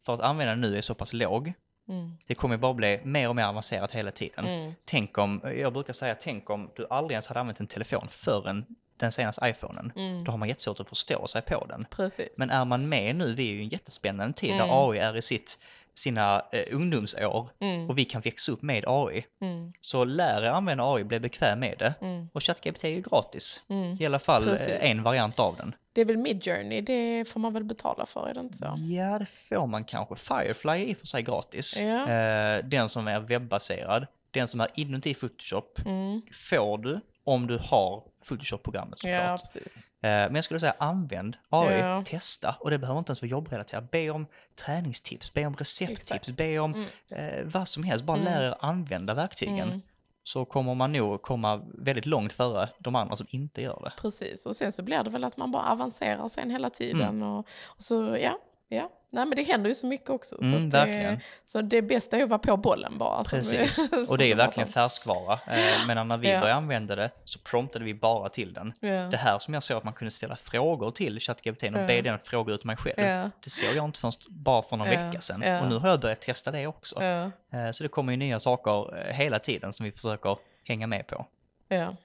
för 0.02 0.14
att 0.14 0.22
använda 0.22 0.56
det 0.56 0.62
nu 0.62 0.78
är 0.78 0.82
så 0.82 0.94
pass 0.96 1.14
låg. 1.14 1.54
Mm. 1.90 2.18
Det 2.28 2.36
kommer 2.36 2.58
bara 2.58 2.74
bli 2.74 3.00
mer 3.04 3.30
och 3.30 3.36
mer 3.36 3.44
avancerat 3.46 3.92
hela 3.92 4.12
tiden. 4.12 4.46
Mm. 4.48 4.74
Tänk 4.86 5.18
om, 5.18 5.42
jag 5.58 5.74
brukar 5.74 5.94
säga, 5.94 6.16
tänk 6.20 6.50
om 6.50 6.70
du 6.76 6.88
aldrig 6.90 7.16
ens 7.16 7.28
hade 7.28 7.40
använt 7.40 7.60
en 7.60 7.68
telefon 7.68 8.08
förrän 8.10 8.66
den 8.98 9.12
senaste 9.12 9.48
iPhonen. 9.48 9.92
Mm. 9.96 10.24
Då 10.24 10.32
har 10.32 10.38
man 10.38 10.48
jättesvårt 10.48 10.80
att 10.80 10.90
förstå 10.90 11.28
sig 11.28 11.42
på 11.42 11.66
den. 11.66 11.86
Precis. 11.92 12.30
Men 12.36 12.50
är 12.50 12.66
man 12.66 12.90
med 12.90 13.16
nu, 13.16 13.34
vi 13.34 13.50
är 13.50 13.54
ju 13.54 13.60
i 13.60 13.64
en 13.64 13.70
jättespännande 13.70 14.34
tid 14.34 14.52
Mm. 14.52 14.68
där 14.68 14.90
AI 14.90 15.00
är 15.00 15.18
i 15.18 15.22
sitt, 15.22 15.58
sina 15.94 16.46
eh, 16.52 16.76
ungdomsår 16.76 17.50
Mm. 17.60 17.90
och 17.90 17.98
vi 17.98 18.06
kan 18.06 18.22
växa 18.22 18.52
upp 18.52 18.62
med 18.62 18.84
AI. 18.88 19.26
Mm. 19.42 19.74
Så 19.82 20.04
lär 20.04 20.42
er 20.44 20.48
använda 20.50 20.84
AI, 20.94 21.04
bli 21.04 21.20
bekväm 21.20 21.60
med 21.60 21.76
det. 21.80 21.94
Mm. 22.02 22.30
Och 22.34 22.44
ChatGPT 22.44 22.84
är 22.84 22.90
ju 22.90 23.02
gratis. 23.02 23.62
Mm. 23.70 23.98
I 24.02 24.06
alla 24.06 24.20
fall 24.20 24.44
eh, 24.44 24.50
Precis. 24.50 24.74
en 24.80 25.04
variant 25.04 25.40
av 25.40 25.56
den. 25.56 25.76
Det 25.98 26.02
är 26.02 26.06
väl 26.06 26.18
Midjourney, 26.18 26.82
det 26.82 27.26
får 27.28 27.40
man 27.40 27.54
väl 27.54 27.64
betala 27.64 28.06
för, 28.06 28.28
är 28.28 28.34
det 28.34 28.40
inte 28.40 28.58
så? 28.58 28.74
Ja, 28.78 29.20
det 29.20 29.26
får 29.26 29.68
man 29.68 29.84
kanske. 29.84 30.16
Firefly 30.16 30.72
är 30.72 30.76
i 30.86 30.94
och 30.94 30.98
för 30.98 31.08
sig 31.08 31.22
gratis. 31.24 31.80
Ja. 31.80 32.10
Eh, 32.10 32.66
den 32.66 32.90
som 32.90 33.08
är 33.08 33.20
webbaserad, 33.20 34.08
den 34.32 34.48
som 34.48 34.60
är 34.62 34.68
inuti 34.76 35.14
Photoshop, 35.14 35.80
Mm. 35.86 36.22
får 36.50 36.78
du 36.78 37.00
om 37.24 37.48
du 37.48 37.58
har 37.58 38.04
Photoshop-programmet 38.28 39.00
såklart. 39.00 39.42
Ja. 39.56 39.62
Eh, 39.62 39.70
Men 40.02 40.36
jag 40.36 40.44
skulle 40.44 40.60
säga 40.60 40.76
använd 40.78 41.38
AI, 41.50 41.80
Ja. 41.80 42.04
testa 42.06 42.56
och 42.60 42.70
det 42.72 42.78
behöver 42.78 43.00
inte 43.00 43.10
ens 43.10 43.22
vara 43.22 43.30
jobbrelaterat. 43.30 43.92
Be 43.92 44.10
om 44.10 44.26
träningstips, 44.66 45.34
be 45.34 45.46
om 45.46 45.56
recepttips, 45.56 46.02
Exakt. 46.12 46.30
be 46.38 46.60
om 46.60 46.74
Mm. 47.10 47.40
eh, 47.40 47.46
vad 47.46 47.68
som 47.68 47.84
helst. 47.84 48.06
Bara 48.06 48.18
Mm. 48.18 48.34
lär 48.34 48.44
er 48.48 48.56
använda 48.60 49.14
verktygen. 49.14 49.60
Mm. 49.68 49.82
Så 50.28 50.46
kommer 50.46 50.76
man 50.76 50.92
nog 50.92 51.22
komma 51.22 51.62
väldigt 51.74 52.06
långt 52.06 52.34
före 52.34 52.70
de 52.80 52.96
andra 52.96 53.16
som 53.16 53.28
inte 53.30 53.62
gör 53.62 53.82
det. 53.84 53.94
Precis, 54.02 54.46
och 54.46 54.56
sen 54.56 54.72
så 54.72 54.84
blir 54.84 55.04
det 55.04 55.10
väl 55.10 55.24
att 55.24 55.38
man 55.38 55.52
bara 55.52 55.64
avancerar 55.64 56.30
sen 56.30 56.50
hela 56.50 56.70
tiden. 56.70 57.02
Mm. 57.02 57.24
Och, 57.24 57.40
och 57.66 57.82
så, 57.82 58.18
ja, 58.22 58.40
ja. 58.70 58.92
Nej 59.10 59.26
men 59.26 59.36
det 59.36 59.44
händer 59.44 59.70
ju 59.70 59.76
så 59.76 59.86
mycket 59.86 60.10
också. 60.10 60.36
så, 60.36 60.44
Mm, 60.44 60.70
det, 60.70 61.20
så 61.46 61.62
det 61.62 61.82
bästa 61.82 62.18
är 62.18 62.24
att 62.24 62.30
vara 62.30 62.40
på 62.40 62.58
bollen 62.58 62.98
bara. 62.98 63.24
vi- 63.24 63.30
Precis, 63.30 63.90
som 63.90 64.06
och 64.10 64.18
det 64.18 64.24
är 64.26 64.28
vi 64.28 64.34
verkligen 64.34 64.70
färskvara. 64.70 65.34
Eh, 65.34 65.88
Men 65.88 66.08
när 66.08 66.18
vi 66.18 66.30
Ja. 66.32 66.40
började 66.40 66.58
använda 66.58 66.96
det 66.96 67.10
så 67.24 67.40
promptade 67.40 67.86
vi 67.86 67.94
bara 67.94 68.30
till 68.30 68.54
den. 68.54 68.74
Ja. 68.80 68.90
Det 68.90 69.18
här 69.18 69.40
som 69.40 69.54
jag 69.54 69.64
såg 69.64 69.78
att 69.78 69.84
man 69.84 69.94
kunde 69.94 70.12
ställa 70.12 70.36
frågor 70.36 70.92
till 70.92 71.20
ChatGPT 71.20 71.64
och 71.64 71.70
Ja. 71.70 71.88
be 71.88 72.02
den 72.02 72.20
fråga 72.20 72.54
ut 72.54 72.64
mig 72.64 72.78
själv. 72.78 73.00
Ja. 73.08 73.30
Det 73.44 73.50
såg 73.50 73.76
jag 73.76 73.86
inte 73.86 74.00
förrän 74.00 74.12
bara 74.30 74.62
för 74.62 74.78
någon 74.78 74.90
vecka 74.90 75.22
sedan. 75.22 75.62
Och 75.64 75.70
nu 75.70 75.76
har 75.78 75.90
jag 75.90 76.00
börjat 76.00 76.22
testa 76.22 76.52
det 76.52 76.68
också. 76.68 77.02
Eh, 77.04 77.72
Så 77.72 77.84
det 77.84 77.90
kommer 77.90 78.14
ju 78.14 78.18
nya 78.18 78.40
saker 78.40 78.98
eh, 79.08 79.14
hela 79.16 79.40
tiden 79.40 79.74
som 79.74 79.84
vi 79.84 79.92
försöker 79.92 80.38
hänga 80.68 80.88
med 80.88 81.08
på. 81.08 81.26
ja. 81.68 81.96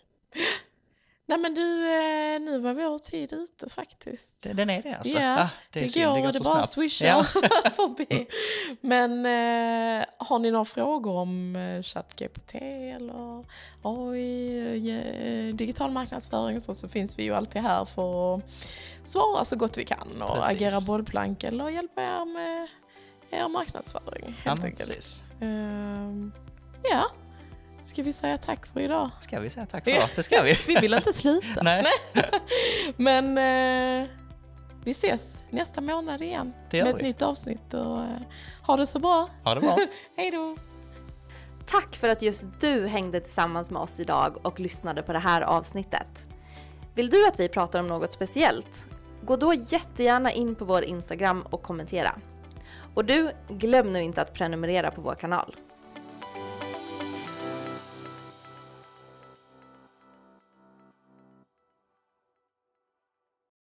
Nej 1.33 1.41
men 1.41 1.55
du, 1.55 1.87
eh, 1.87 2.41
nu 2.41 2.59
var 2.59 2.75
vår 2.75 2.99
tid 2.99 3.33
ute 3.33 3.69
faktiskt. 3.69 4.43
Det- 4.43 4.53
Den 4.53 4.71
är 4.71 4.83
det 4.83 4.95
alltså? 4.95 5.19
Ja, 5.19 5.43
Ah, 5.43 5.49
det, 5.71 5.85
är 5.85 5.89
synd, 5.89 6.07
går, 6.07 6.27
det, 6.27 6.33
så 6.33 6.45
bara 6.45 6.55
snabbt. 6.55 6.71
swishar 6.73 7.07
Ja. 7.07 7.23
förbi. 7.71 8.27
Men 8.81 9.11
eh, 9.27 10.05
har 10.19 10.39
ni 10.39 10.51
några 10.51 10.65
frågor 10.65 11.13
om 11.17 11.57
eh, 11.57 11.83
ChatGPT 11.83 12.55
eller 12.97 13.45
AI, 13.83 14.91
eh, 15.49 15.55
digital 15.55 15.91
marknadsföring 15.91 16.61
så, 16.61 16.75
så 16.75 16.89
finns 16.89 17.19
vi 17.19 17.23
ju 17.23 17.35
alltid 17.35 17.63
här 17.63 17.85
för 17.85 18.35
att 18.37 18.43
svara 19.05 19.45
så 19.45 19.57
gott 19.57 19.79
vi 19.79 19.85
kan 19.85 20.23
och 20.23 20.35
Precis. 20.37 20.53
agera 20.53 20.81
bollplank 20.81 21.45
eller 21.45 21.69
hjälpa 21.69 22.03
er 22.03 22.25
med 22.25 22.69
er 23.31 23.49
marknadsföring 23.49 24.25
Ja, 24.27 24.33
helt 24.51 24.61
men 24.61 24.67
enkelt. 24.71 24.89
precis. 24.89 25.23
Ehm, 25.41 26.33
ja, 26.91 27.05
ska 27.85 28.03
vi 28.03 28.13
säga 28.13 28.39
tack 28.39 28.67
för 28.67 28.81
idag? 28.81 29.11
Ska 29.21 29.41
vi 29.41 29.51
säga 29.51 29.67
tack 29.67 29.85
för 29.85 29.91
det? 29.91 30.09
Det 30.17 30.23
ska 30.23 30.43
vi. 30.43 30.59
Vi 30.67 30.75
vill 30.75 30.95
inte 30.95 31.13
sluta. 31.13 31.63
Nej, 31.63 31.85
Men 32.97 33.39
eh, 34.03 34.09
vi 34.85 34.91
ses 34.91 35.45
nästa 35.51 35.81
månad 35.81 36.23
igen 36.23 36.53
Det 36.71 36.77
gör 36.77 36.85
med 36.85 36.95
ett 36.95 37.01
vi. 37.01 37.07
nytt 37.07 37.23
avsnitt. 37.23 37.75
Och, 37.75 38.01
eh, 38.01 38.09
ha 38.67 38.77
det 38.77 38.87
så 38.87 38.99
bra. 38.99 39.29
ha 39.45 39.55
det 39.55 39.61
bra. 39.61 39.79
Hej 40.17 40.31
då! 40.31 40.57
Tack 41.67 41.97
för 41.97 42.09
att 42.09 42.23
just 42.23 42.61
du 42.61 42.87
hängde 42.87 43.21
tillsammans 43.21 43.71
med 43.71 43.83
oss 43.83 44.01
idag 44.01 44.37
och 44.47 44.61
lyssnade 44.61 45.03
på 45.03 45.13
det 45.13 45.19
här 45.19 45.43
avsnittet. 45.43 46.27
Vill 46.95 47.11
du 47.11 47.27
att 47.27 47.41
vi 47.41 47.49
pratar 47.49 47.81
om 47.81 47.87
något 47.87 48.13
speciellt? 48.13 48.87
Gå 49.23 49.37
då 49.37 49.55
jättegärna 49.55 50.33
in 50.33 50.55
på 50.55 50.65
vår 50.65 50.83
Instagram 50.85 51.43
och 51.51 51.63
kommentera. 51.63 52.15
Och 52.95 53.05
du, 53.05 53.31
glöm 53.49 53.93
nu 53.93 54.03
inte 54.03 54.23
att 54.23 54.33
prenumerera 54.35 54.91
på 54.91 55.01
vår 55.01 55.15
kanal. 55.15 55.57